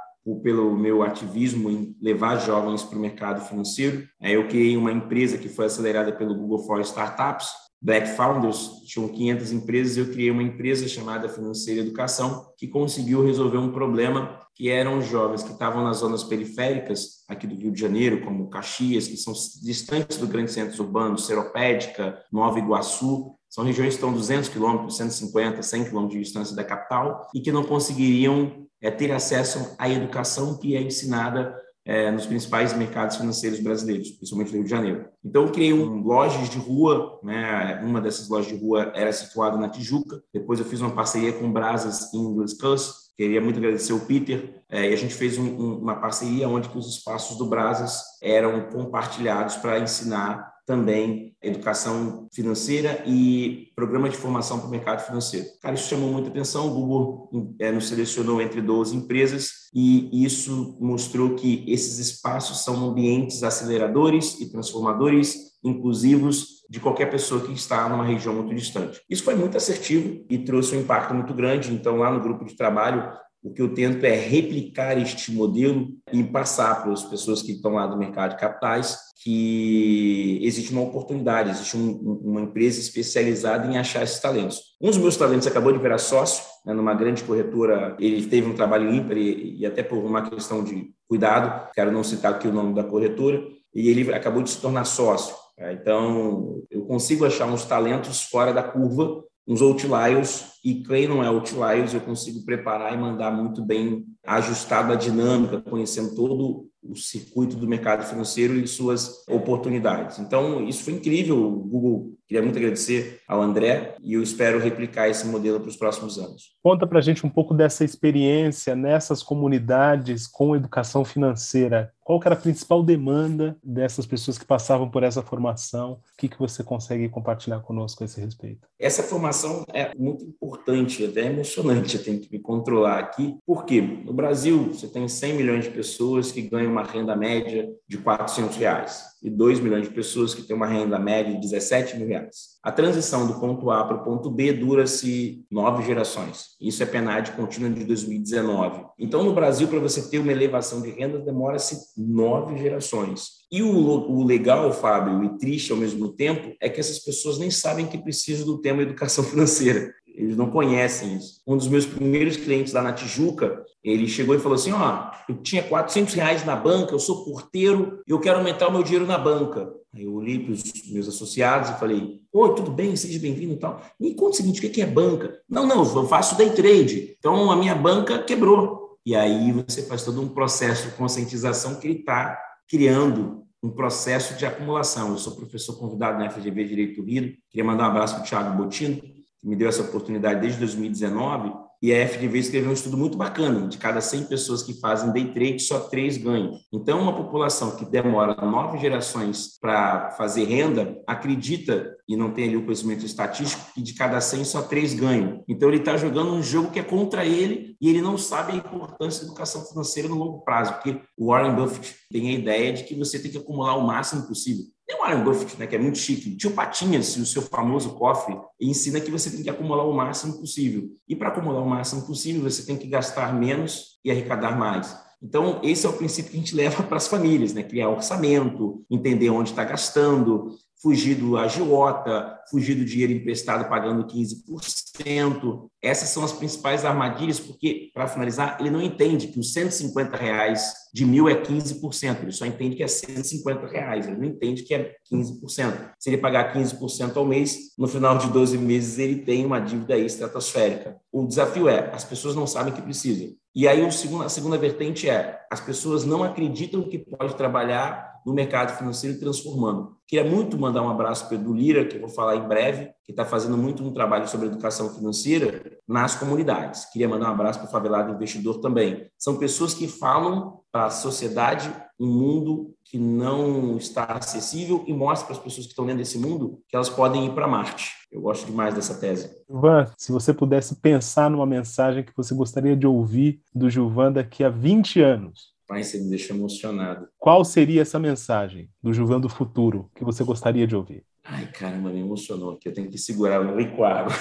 pelo 0.43 0.77
meu 0.77 1.03
ativismo 1.03 1.71
em 1.71 1.97
levar 2.01 2.37
jovens 2.37 2.83
para 2.85 2.99
o 2.99 3.01
mercado 3.01 3.41
financeiro. 3.41 4.07
Eu 4.21 4.47
criei 4.47 4.77
uma 4.77 4.93
empresa 4.93 5.39
que 5.39 5.49
foi 5.49 5.67
acelerada 5.67 6.13
pelo 6.13 6.35
Google 6.35 6.59
for 6.61 6.81
Startups, 6.83 7.49
Black 7.83 8.09
Founders, 8.11 8.83
tinham 8.87 9.09
500 9.09 9.53
empresas, 9.53 9.97
eu 9.97 10.13
criei 10.13 10.31
uma 10.31 10.43
empresa 10.43 10.87
chamada 10.87 11.29
Financeira 11.29 11.81
Educação, 11.81 12.53
que 12.59 12.69
conseguiu 12.69 13.25
resolver 13.25 13.57
um 13.57 13.73
problema 13.73 14.39
que 14.55 14.69
eram 14.69 15.01
jovens 15.01 15.43
que 15.43 15.53
estavam 15.53 15.83
nas 15.83 15.99
zonas 15.99 16.23
periféricas 16.23 17.25
aqui 17.27 17.47
do 17.47 17.55
Rio 17.55 17.73
de 17.73 17.81
Janeiro, 17.81 18.23
como 18.23 18.51
Caxias, 18.51 19.09
que 19.09 19.17
são 19.17 19.33
distantes 19.63 20.19
do 20.19 20.27
grande 20.27 20.53
centro 20.53 20.83
urbano, 20.83 21.17
Seropédica, 21.17 22.23
Nova 22.31 22.59
Iguaçu, 22.59 23.35
são 23.49 23.65
regiões 23.65 23.89
que 23.89 23.95
estão 23.95 24.13
200 24.13 24.49
quilômetros, 24.51 24.97
150, 24.99 25.63
100 25.63 25.85
quilômetros 25.85 26.19
de 26.19 26.25
distância 26.25 26.55
da 26.55 26.63
capital 26.63 27.29
e 27.35 27.41
que 27.41 27.51
não 27.51 27.65
conseguiriam 27.65 28.67
é, 28.81 28.91
ter 28.91 29.11
acesso 29.13 29.75
à 29.79 29.89
educação 29.89 30.59
que 30.59 30.77
é 30.77 30.83
ensinada 30.83 31.55
é, 31.91 32.09
nos 32.09 32.25
principais 32.25 32.73
mercados 32.73 33.17
financeiros 33.17 33.59
brasileiros, 33.59 34.13
principalmente 34.13 34.51
no 34.51 34.59
Rio 34.59 34.65
de 34.65 34.71
Janeiro. 34.71 35.09
Então, 35.25 35.43
eu 35.43 35.51
criei 35.51 35.73
um 35.73 36.05
lojas 36.05 36.49
de 36.49 36.57
rua, 36.57 37.19
né? 37.21 37.83
uma 37.83 38.01
dessas 38.01 38.29
lojas 38.29 38.47
de 38.47 38.65
rua 38.65 38.93
era 38.95 39.13
situada 39.13 39.57
na 39.57 39.69
Tijuca, 39.69 40.23
depois 40.33 40.61
eu 40.61 40.65
fiz 40.65 40.81
uma 40.81 40.93
parceria 40.93 41.33
com 41.33 41.53
Brasas 41.53 42.15
English 42.15 42.57
Cus, 42.59 43.11
queria 43.17 43.41
muito 43.41 43.59
agradecer 43.59 43.93
o 43.93 44.07
Peter, 44.07 44.63
é, 44.71 44.89
e 44.89 44.95
a 44.95 44.97
gente 44.97 45.15
fez 45.15 45.37
um, 45.37 45.43
um, 45.43 45.79
uma 45.79 45.97
parceria 45.97 46.49
onde 46.49 46.71
os 46.73 46.89
espaços 46.89 47.37
do 47.37 47.47
Brasas 47.47 48.01
eram 48.23 48.69
compartilhados 48.71 49.57
para 49.57 49.81
ensinar 49.81 50.50
também 50.71 51.35
educação 51.43 52.29
financeira 52.33 53.03
e 53.05 53.73
programa 53.75 54.09
de 54.09 54.17
formação 54.17 54.61
para 54.61 54.69
o 54.69 54.71
mercado 54.71 55.05
financeiro. 55.05 55.47
Cara, 55.61 55.75
isso 55.75 55.89
chamou 55.89 56.13
muita 56.13 56.29
atenção. 56.29 56.69
O 56.69 56.75
Google 56.75 57.57
é, 57.59 57.73
nos 57.73 57.89
selecionou 57.89 58.41
entre 58.41 58.61
12 58.61 58.95
empresas 58.95 59.51
e 59.75 60.25
isso 60.25 60.79
mostrou 60.81 61.35
que 61.35 61.65
esses 61.67 61.99
espaços 61.99 62.63
são 62.63 62.89
ambientes 62.89 63.43
aceleradores 63.43 64.41
e 64.41 64.49
transformadores 64.49 65.51
inclusivos 65.65 66.61
de 66.71 66.79
qualquer 66.79 67.11
pessoa 67.11 67.41
que 67.41 67.53
está 67.53 67.89
numa 67.89 68.05
região 68.05 68.33
muito 68.33 68.55
distante. 68.55 69.01
Isso 69.11 69.25
foi 69.25 69.35
muito 69.35 69.57
assertivo 69.57 70.25
e 70.31 70.39
trouxe 70.39 70.77
um 70.77 70.81
impacto 70.83 71.13
muito 71.13 71.35
grande. 71.35 71.73
Então, 71.73 71.97
lá 71.97 72.13
no 72.13 72.21
grupo 72.21 72.45
de 72.45 72.55
trabalho, 72.55 73.11
o 73.43 73.53
que 73.53 73.63
eu 73.63 73.73
tento 73.73 74.05
é 74.05 74.15
replicar 74.15 74.99
este 74.99 75.33
modelo 75.33 75.89
e 76.13 76.23
passar 76.23 76.83
para 76.83 76.93
as 76.93 77.05
pessoas 77.05 77.43
que 77.43 77.53
estão 77.53 77.73
lá 77.73 77.87
do 77.87 77.97
mercado 77.97 78.33
de 78.33 78.41
capitais 78.41 78.99
que 79.23 80.41
existe 80.43 80.73
uma 80.73 80.83
oportunidade, 80.83 81.51
existe 81.51 81.77
um, 81.77 82.21
uma 82.23 82.41
empresa 82.41 82.81
especializada 82.81 83.67
em 83.67 83.77
achar 83.77 84.03
esses 84.03 84.19
talentos. 84.19 84.61
Um 84.81 84.89
dos 84.89 84.99
meus 84.99 85.17
talentos 85.17 85.47
acabou 85.47 85.73
de 85.73 85.79
virar 85.79 85.99
sócio 85.99 86.43
né, 86.65 86.73
numa 86.73 86.95
grande 86.95 87.23
corretora, 87.25 87.97
ele 87.99 88.27
teve 88.27 88.49
um 88.49 88.55
trabalho 88.55 88.93
ímpar 88.93 89.17
e, 89.17 89.59
e 89.59 89.67
até 89.67 89.83
por 89.83 89.99
uma 89.99 90.29
questão 90.29 90.65
de 90.65 90.91
cuidado, 91.07 91.71
quero 91.75 91.93
não 91.93 92.03
citar 92.03 92.33
aqui 92.33 92.49
o 92.49 92.53
nome 92.53 92.75
da 92.75 92.85
corretora, 92.85 93.43
e 93.75 93.89
ele 93.89 94.13
acabou 94.13 94.43
de 94.43 94.51
se 94.51 94.61
tornar 94.61 94.85
sócio. 94.85 95.35
Né. 95.59 95.75
Então, 95.75 96.63
eu 96.71 96.87
consigo 96.87 97.27
achar 97.27 97.47
uns 97.47 97.65
talentos 97.65 98.23
fora 98.23 98.53
da 98.53 98.63
curva 98.63 99.23
uns 99.51 99.61
outliers, 99.61 100.53
e 100.65 100.77
quem 100.77 101.09
não 101.09 101.25
é 101.25 101.27
outliers 101.27 101.93
eu 101.93 102.01
consigo 102.01 102.45
preparar 102.45 102.95
e 102.95 102.97
mandar 102.97 103.33
muito 103.33 103.61
bem 103.61 104.07
ajustado 104.25 104.93
à 104.93 104.95
dinâmica, 104.95 105.61
conhecendo 105.61 106.15
todo 106.15 106.69
o 106.81 106.95
circuito 106.95 107.57
do 107.57 107.67
mercado 107.67 108.05
financeiro 108.05 108.55
e 108.55 108.69
suas 108.69 109.27
oportunidades. 109.29 110.21
Então, 110.21 110.63
isso 110.69 110.85
foi 110.85 110.93
incrível. 110.93 111.37
O 111.37 111.65
Google 111.65 112.13
Queria 112.31 112.45
muito 112.45 112.59
agradecer 112.59 113.21
ao 113.27 113.43
André 113.43 113.97
e 114.01 114.15
eu 114.15 114.23
espero 114.23 114.61
replicar 114.61 115.09
esse 115.09 115.27
modelo 115.27 115.59
para 115.59 115.69
os 115.69 115.75
próximos 115.75 116.17
anos. 116.17 116.55
Conta 116.63 116.87
para 116.87 117.01
a 117.01 117.03
gente 117.03 117.27
um 117.27 117.29
pouco 117.29 117.53
dessa 117.53 117.85
experiência 117.85 118.77
nessas 118.77 119.21
comunidades 119.21 120.29
com 120.29 120.55
educação 120.55 121.05
financeira. 121.05 121.93
Qual 122.05 122.21
era 122.25 122.37
a 122.37 122.39
principal 122.39 122.85
demanda 122.85 123.57
dessas 123.65 124.07
pessoas 124.07 124.39
que 124.39 124.45
passavam 124.45 124.89
por 124.89 125.03
essa 125.03 125.23
formação? 125.23 125.95
O 125.95 125.99
que, 126.17 126.29
que 126.29 126.39
você 126.39 126.63
consegue 126.63 127.09
compartilhar 127.09 127.61
conosco 127.61 128.05
a 128.05 128.07
esse 128.07 128.21
respeito? 128.21 128.69
Essa 128.79 129.03
formação 129.03 129.65
é 129.73 129.93
muito 129.99 130.25
importante, 130.25 131.05
até 131.05 131.27
emocionante, 131.27 131.97
eu 131.97 132.05
tenho 132.05 132.21
que 132.21 132.31
me 132.31 132.39
controlar 132.39 133.01
aqui. 133.01 133.39
Por 133.45 133.65
quê? 133.65 133.81
No 133.81 134.13
Brasil, 134.13 134.73
você 134.73 134.87
tem 134.87 135.09
100 135.09 135.35
milhões 135.35 135.65
de 135.65 135.71
pessoas 135.71 136.31
que 136.31 136.43
ganham 136.43 136.71
uma 136.71 136.85
renda 136.85 137.17
média 137.17 137.69
de 137.89 137.99
400 137.99 138.57
reais 138.57 139.11
e 139.23 139.29
2 139.29 139.61
milhões 139.61 139.89
de 139.89 139.95
pessoas 139.95 140.35
que 140.35 140.43
têm 140.43 140.57
uma 140.57 140.67
renda 140.67 140.99
média 140.99 141.35
de 141.35 141.41
17 141.41 141.97
mil 141.97 142.09
reais. 142.09 142.59
A 142.63 142.73
transição 142.73 143.27
do 143.27 143.39
ponto 143.39 143.71
A 143.71 143.85
para 143.85 143.97
o 143.97 144.05
ponto 144.05 144.31
B 144.31 144.53
dura-se 144.53 145.45
nove 145.51 145.85
gerações. 145.85 146.57
Isso 146.61 146.83
é 146.83 146.87
PNAD 146.87 147.33
contínua 147.33 147.71
de 147.71 147.85
2019. 147.85 148.85
Então, 148.99 149.23
no 149.23 149.35
Brasil, 149.35 149.69
para 149.69 149.79
você 149.79 150.09
ter 150.09 150.19
uma 150.19 150.33
elevação 150.33 150.81
de 150.81 150.91
renda, 150.91 151.19
demora-se 151.19 151.79
nove 151.97 152.59
gerações. 152.59 153.41
E 153.53 153.63
o, 153.63 153.69
o, 153.69 154.25
legal, 154.25 154.73
Fábio, 154.73 155.25
e 155.25 155.39
triste 155.39 155.73
ao 155.73 155.79
mesmo 155.79 156.11
tempo, 156.11 156.55
é 156.61 156.69
que 156.69 156.79
essas 156.79 157.01
pessoas 157.01 157.37
nem 157.37 157.51
sabem 157.51 157.87
que 157.87 157.99
precisam 157.99 158.47
do 158.47 158.61
tema 158.61 158.83
educação 158.83 159.25
financeira. 159.25 159.93
Eles 160.15 160.37
não 160.37 160.51
conhecem 160.51 161.17
isso. 161.17 161.41
Um 161.47 161.57
dos 161.57 161.69
meus 161.69 161.87
primeiros 161.87 162.37
clientes 162.37 162.73
lá 162.73 162.83
na 162.83 162.93
Tijuca, 162.93 163.65
ele 163.83 164.07
chegou 164.07 164.35
e 164.35 164.39
falou 164.39 164.57
assim: 164.57 164.73
Ó, 164.73 165.11
eu 165.29 165.37
tinha 165.43 165.63
400 165.63 166.15
reais 166.15 166.45
na 166.45 166.57
banca, 166.57 166.93
eu 166.93 166.99
sou 166.99 167.25
porteiro 167.25 168.01
eu 168.07 168.19
quero 168.19 168.39
aumentar 168.39 168.69
o 168.69 168.73
meu 168.73 168.83
dinheiro 168.83 169.07
na 169.07 169.17
banca. 169.17 169.73
Aí 169.95 170.05
eu 170.05 170.15
olhei 170.15 170.39
para 170.39 170.53
os 170.53 170.63
meus 170.91 171.09
associados 171.09 171.71
e 171.71 171.79
falei: 171.79 172.21
Oi, 172.33 172.55
tudo 172.55 172.71
bem? 172.71 172.95
Seja 172.97 173.19
bem-vindo 173.19 173.55
e 173.55 173.59
tal. 173.59 173.81
Me 173.99 174.15
conta 174.15 174.33
o 174.33 174.37
seguinte: 174.37 174.65
o 174.65 174.71
que 174.71 174.83
é 174.83 174.87
banca? 174.87 175.41
Não, 175.49 175.67
não, 175.67 175.83
eu 175.85 176.07
faço 176.07 176.37
day 176.37 176.51
trade. 176.51 177.17
Então 177.19 177.51
a 177.51 177.57
minha 177.57 177.75
banca 177.75 178.23
quebrou. 178.23 178.99
E 179.05 179.17
aí 179.17 179.53
você 179.53 179.83
faz 179.83 180.05
todo 180.05 180.21
um 180.21 180.29
processo 180.29 180.89
de 180.89 180.97
conscientização 180.97 181.77
que 181.77 181.87
ele 181.87 182.01
está 182.01 182.39
criando 182.69 183.45
um 183.63 183.71
processo 183.71 184.35
de 184.35 184.47
acumulação. 184.47 185.11
Eu 185.11 185.19
sou 185.19 185.37
professor 185.37 185.79
convidado 185.79 186.19
na 186.19 186.31
FGV 186.31 186.65
Direito 186.65 187.03
do 187.03 187.07
Rio. 187.07 187.35
Queria 187.51 187.65
mandar 187.65 187.85
um 187.85 187.91
abraço 187.91 188.15
para 188.15 188.25
o 188.25 188.27
Thiago 188.27 188.57
Botino, 188.57 189.01
que 189.41 189.49
me 189.49 189.57
deu 189.57 189.69
essa 189.69 189.83
oportunidade 189.83 190.41
desde 190.41 190.59
2019, 190.59 191.53
e 191.83 191.95
a 191.95 192.07
FGV 192.07 192.39
escreveu 192.39 192.71
um 192.71 192.75
estudo 192.75 192.99
muito 192.99 193.17
bacana, 193.17 193.67
de 193.67 193.79
cada 193.79 194.03
100 194.03 194.25
pessoas 194.25 194.63
que 194.63 194.79
fazem 194.79 195.13
day 195.13 195.33
trade, 195.33 195.61
só 195.61 195.81
três 195.81 196.19
ganham. 196.19 196.59
Então, 196.71 197.01
uma 197.01 197.17
população 197.17 197.75
que 197.75 197.87
demora 197.87 198.35
nove 198.45 198.79
gerações 198.79 199.59
para 199.59 200.11
fazer 200.11 200.45
renda, 200.45 201.01
acredita, 201.07 201.97
e 202.07 202.17
não 202.17 202.33
tem 202.33 202.49
ali 202.49 202.57
o 202.59 202.65
conhecimento 202.65 203.07
estatístico, 203.07 203.73
que 203.73 203.81
de 203.81 203.95
cada 203.95 204.21
100 204.21 204.45
só 204.45 204.61
três 204.61 204.93
ganham. 204.93 205.43
Então, 205.49 205.71
ele 205.71 205.79
está 205.79 205.97
jogando 205.97 206.33
um 206.33 206.43
jogo 206.43 206.71
que 206.71 206.79
é 206.79 206.83
contra 206.83 207.25
ele 207.25 207.77
e 207.81 207.89
ele 207.89 208.03
não 208.03 208.19
sabe 208.19 208.53
a 208.53 208.57
importância 208.57 209.23
da 209.23 209.29
educação 209.29 209.65
financeira 209.65 210.07
no 210.07 210.17
longo 210.17 210.41
prazo, 210.41 210.75
porque 210.75 211.01
o 211.17 211.29
Warren 211.29 211.55
Buffett 211.55 211.97
tem 212.13 212.29
a 212.29 212.33
ideia 212.33 212.75
de 212.75 212.85
que 212.85 212.95
você 212.95 213.19
tem 213.19 213.31
que 213.31 213.39
acumular 213.39 213.77
o 213.77 213.87
máximo 213.87 214.27
possível. 214.27 214.67
Tem 214.91 214.99
o 214.99 215.03
Warren 215.03 215.23
Buffett, 215.23 215.57
né, 215.57 215.69
que 215.69 215.77
é 215.77 215.79
muito 215.79 215.99
chique. 215.99 216.35
Tio 216.35 216.51
Patinhas, 216.51 217.17
o 217.17 217.25
seu 217.25 217.43
famoso 217.43 217.91
cofre, 217.91 218.37
ensina 218.61 218.99
que 218.99 219.09
você 219.09 219.31
tem 219.31 219.45
que 219.45 219.49
acumular 219.49 219.85
o 219.85 219.93
máximo 219.93 220.41
possível. 220.41 220.91
E 221.09 221.15
para 221.15 221.29
acumular 221.29 221.61
o 221.61 221.69
máximo 221.69 222.03
possível, 222.03 222.43
você 222.43 222.67
tem 222.67 222.77
que 222.77 222.89
gastar 222.89 223.33
menos 223.33 224.01
e 224.05 224.11
arrecadar 224.11 224.59
mais. 224.59 224.99
Então, 225.23 225.61
esse 225.63 225.87
é 225.87 225.89
o 225.89 225.93
princípio 225.93 226.33
que 226.33 226.37
a 226.37 226.41
gente 226.41 226.57
leva 226.57 226.83
para 226.83 226.97
as 226.97 227.07
famílias, 227.07 227.55
né? 227.55 227.63
Criar 227.63 227.89
orçamento, 227.89 228.85
entender 228.91 229.31
onde 229.31 229.51
está 229.51 229.63
gastando, 229.63 230.57
fugir 230.83 231.15
do 231.15 231.37
agiota, 231.37 232.39
fugir 232.51 232.75
do 232.75 232.85
dinheiro 232.85 233.13
emprestado 233.13 233.69
pagando 233.69 234.07
15%. 234.07 235.69
Essas 235.83 236.09
são 236.09 236.25
as 236.25 236.33
principais 236.33 236.85
armadilhas, 236.85 237.39
porque, 237.39 237.91
para 237.93 238.09
finalizar, 238.09 238.57
ele 238.61 238.71
não 238.71 238.81
entende 238.81 239.29
que 239.29 239.39
os 239.39 239.53
150 239.53 240.17
reais 240.17 240.73
de 240.93 241.05
mil 241.05 241.29
é 241.29 241.35
15%, 241.35 242.23
ele 242.23 242.33
só 242.33 242.45
entende 242.45 242.77
que 242.77 242.83
é 242.83 242.89
150 242.89 243.67
reais, 243.67 244.09
ele 244.09 244.17
não 244.17 244.25
entende 244.25 244.63
que 244.63 244.75
é 244.75 244.95
15%. 245.13 245.91
Se 245.99 246.11
ele 246.11 246.19
pagar 246.19 246.53
15% 246.53 247.17
ao 247.17 247.25
mês, 247.25 247.75
no 247.79 247.87
final 247.87 248.19
de 248.19 248.29
12 248.29 248.59
meses 248.59 248.99
ele 248.99 249.17
tem 249.17 249.47
uma 249.47 249.61
dívida 249.61 249.97
estratosférica. 249.97 250.97
O 251.13 251.27
desafio 251.27 251.69
é, 251.69 251.91
as 251.95 252.05
pessoas 252.05 252.35
não 252.35 252.47
sabem 252.47 252.73
que 252.73 252.83
precisam. 252.83 253.29
E 253.55 253.69
aí 253.69 253.85
a 253.85 253.91
segunda 254.29 254.59
vertente 254.59 255.09
é, 255.09 255.41
as 255.51 255.61
pessoas 255.61 256.05
não 256.05 256.23
acreditam 256.23 256.83
que 256.83 256.99
pode 256.99 257.35
trabalhar 257.37 258.10
no 258.25 258.33
mercado 258.35 258.77
financeiro 258.77 259.19
transformando. 259.19 259.97
Queria 260.07 260.29
muito 260.29 260.59
mandar 260.59 260.83
um 260.83 260.91
abraço 260.91 261.27
para 261.27 261.37
o 261.37 261.41
Edu 261.41 261.53
Lira, 261.53 261.85
que 261.85 261.97
eu 261.97 262.01
vou 262.01 262.11
falar 262.11 262.37
em 262.37 262.49
breve, 262.49 262.91
que 263.05 263.13
está 263.13 263.25
fazendo 263.25 263.57
muito 263.57 263.83
um 263.83 263.93
trabalho 263.93 264.27
sobre 264.27 264.47
educação 264.47 264.91
financeira 264.91 265.79
nas 265.87 266.15
comunidades. 266.15 266.85
Queria 266.87 267.09
mandar 267.09 267.31
um 267.31 267.35
abraço 267.35 267.61
para 267.61 267.69
o 267.69 267.71
Favelado 267.71 268.13
Investidor 268.13 268.61
também. 268.61 269.09
São 269.19 269.37
pessoas 269.37 269.73
que 269.73 269.87
falam 269.87 270.61
para 270.73 270.87
a 270.87 270.91
sociedade 270.91 271.73
um 271.99 272.07
mundo 272.07 272.75
que 272.85 272.99
não 272.99 273.77
está 273.77 274.05
acessível 274.05 274.85
e 274.87 274.93
mostra 274.93 275.27
para 275.27 275.37
as 275.37 275.43
pessoas 275.43 275.67
que 275.67 275.73
estão 275.73 275.85
dentro 275.85 275.99
desse 275.99 276.19
mundo 276.19 276.61
que 276.69 276.75
elas 276.75 276.89
podem 276.89 277.27
ir 277.27 277.35
para 277.35 277.47
Marte. 277.47 277.93
Eu 278.11 278.21
gosto 278.21 278.47
demais 278.47 278.75
dessa 278.75 278.95
tese. 278.99 279.31
Gilvan, 279.49 279.87
se 279.97 280.11
você 280.11 280.35
pudesse 280.35 280.77
pensar 280.77 281.31
numa 281.31 281.47
mensagem 281.47 282.03
que 282.03 282.17
você 282.17 282.35
gostaria 282.35 282.77
de 282.77 282.87
ouvir 282.87 283.41
do 283.55 283.71
Gilvan 283.71 284.11
daqui 284.11 284.43
a 284.43 284.49
20 284.49 285.01
anos, 285.01 285.53
Pai, 285.71 285.85
você 285.85 286.01
me 286.01 286.09
deixa 286.09 286.35
emocionado. 286.35 287.09
Qual 287.17 287.45
seria 287.45 287.83
essa 287.83 287.97
mensagem 287.97 288.69
do 288.83 288.93
Juvan 288.93 289.21
do 289.21 289.29
futuro 289.29 289.89
que 289.95 290.03
você 290.03 290.25
gostaria 290.25 290.67
de 290.67 290.75
ouvir? 290.75 291.05
Ai, 291.25 291.47
caramba, 291.53 291.91
me 291.91 292.01
emocionou 292.01 292.55
aqui. 292.55 292.69
Eu 292.69 292.75
tenho 292.75 292.91
que 292.91 292.99
segurar 292.99 293.41
o 293.41 293.57
liquado. 293.57 294.13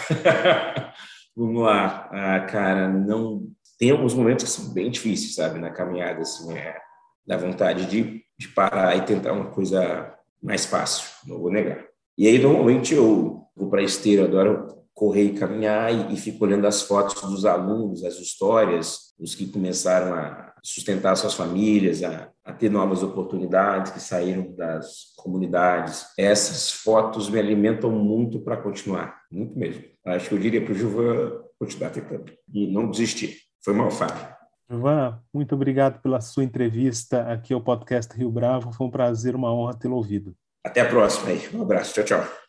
Vamos 1.36 1.64
lá. 1.64 2.08
Ah, 2.12 2.40
cara, 2.42 2.88
não... 2.88 3.48
Tem 3.80 3.90
alguns 3.90 4.14
momentos 4.14 4.46
que 4.46 4.52
são 4.52 4.72
bem 4.72 4.92
difíceis, 4.92 5.34
sabe? 5.34 5.58
Na 5.60 5.72
caminhada, 5.72 6.22
assim, 6.22 6.56
é... 6.56 6.78
Dá 7.26 7.36
vontade 7.36 7.88
de, 7.88 8.22
de 8.38 8.48
parar 8.50 8.96
e 8.96 9.02
tentar 9.02 9.34
uma 9.34 9.50
coisa 9.50 10.14
mais 10.44 10.68
fácil, 10.68 11.10
não 11.26 11.40
vou 11.40 11.52
negar. 11.52 11.84
E 12.16 12.28
aí, 12.28 12.38
normalmente, 12.38 12.94
eu 12.94 13.48
vou 13.56 13.72
para 13.72 13.82
a 13.82 13.86
esteira, 13.86 14.26
adoro 14.26 14.68
correr 14.94 15.24
e 15.24 15.34
caminhar 15.34 16.12
e, 16.12 16.14
e 16.14 16.18
fico 16.18 16.46
olhando 16.46 16.68
as 16.68 16.84
fotos 16.84 17.20
dos 17.24 17.44
alunos, 17.44 18.04
as 18.04 18.20
histórias, 18.20 19.16
os 19.20 19.34
que 19.34 19.48
começaram 19.48 20.14
a 20.14 20.49
sustentar 20.64 21.16
suas 21.16 21.34
famílias, 21.34 22.04
a, 22.04 22.30
a, 22.44 22.54
ter 22.54 22.70
novas 22.70 23.04
oportunidades, 23.04 23.92
que 23.92 24.00
saíram 24.00 24.52
das 24.56 25.14
comunidades. 25.18 26.08
Essas 26.18 26.72
fotos 26.72 27.30
me 27.30 27.40
alimentam 27.40 27.92
muito 27.92 28.40
para 28.40 28.58
continuar, 28.58 29.22
muito 29.32 29.58
mesmo. 29.58 29.84
Acho 30.06 30.30
que 30.30 30.36
eu 30.36 30.40
diria 30.40 30.64
para 30.64 30.74
o 30.74 30.76
Gilvan 30.76 31.42
continuar 31.60 31.90
tentando 31.92 32.32
e 32.54 32.68
não 32.68 32.90
desistir. 32.90 33.38
Foi 33.64 33.74
mal, 33.74 33.92
Fábio. 33.92 34.40
Gilvan, 34.70 35.20
muito 35.34 35.56
obrigado 35.56 36.02
pela 36.02 36.22
sua 36.22 36.44
entrevista 36.44 37.24
aqui 37.32 37.54
ao 37.54 37.62
podcast 37.62 38.16
Rio 38.16 38.32
Bravo. 38.32 38.72
Foi 38.72 38.86
um 38.86 38.92
prazer, 38.92 39.36
uma 39.36 39.54
honra 39.54 39.74
tê-lo 39.74 39.96
ouvido. 39.96 40.36
Até 40.64 40.82
a 40.82 40.90
próxima 40.90 41.30
aí. 41.30 41.50
Um 41.54 41.62
abraço. 41.62 41.94
Tchau, 41.94 42.04
tchau. 42.04 42.49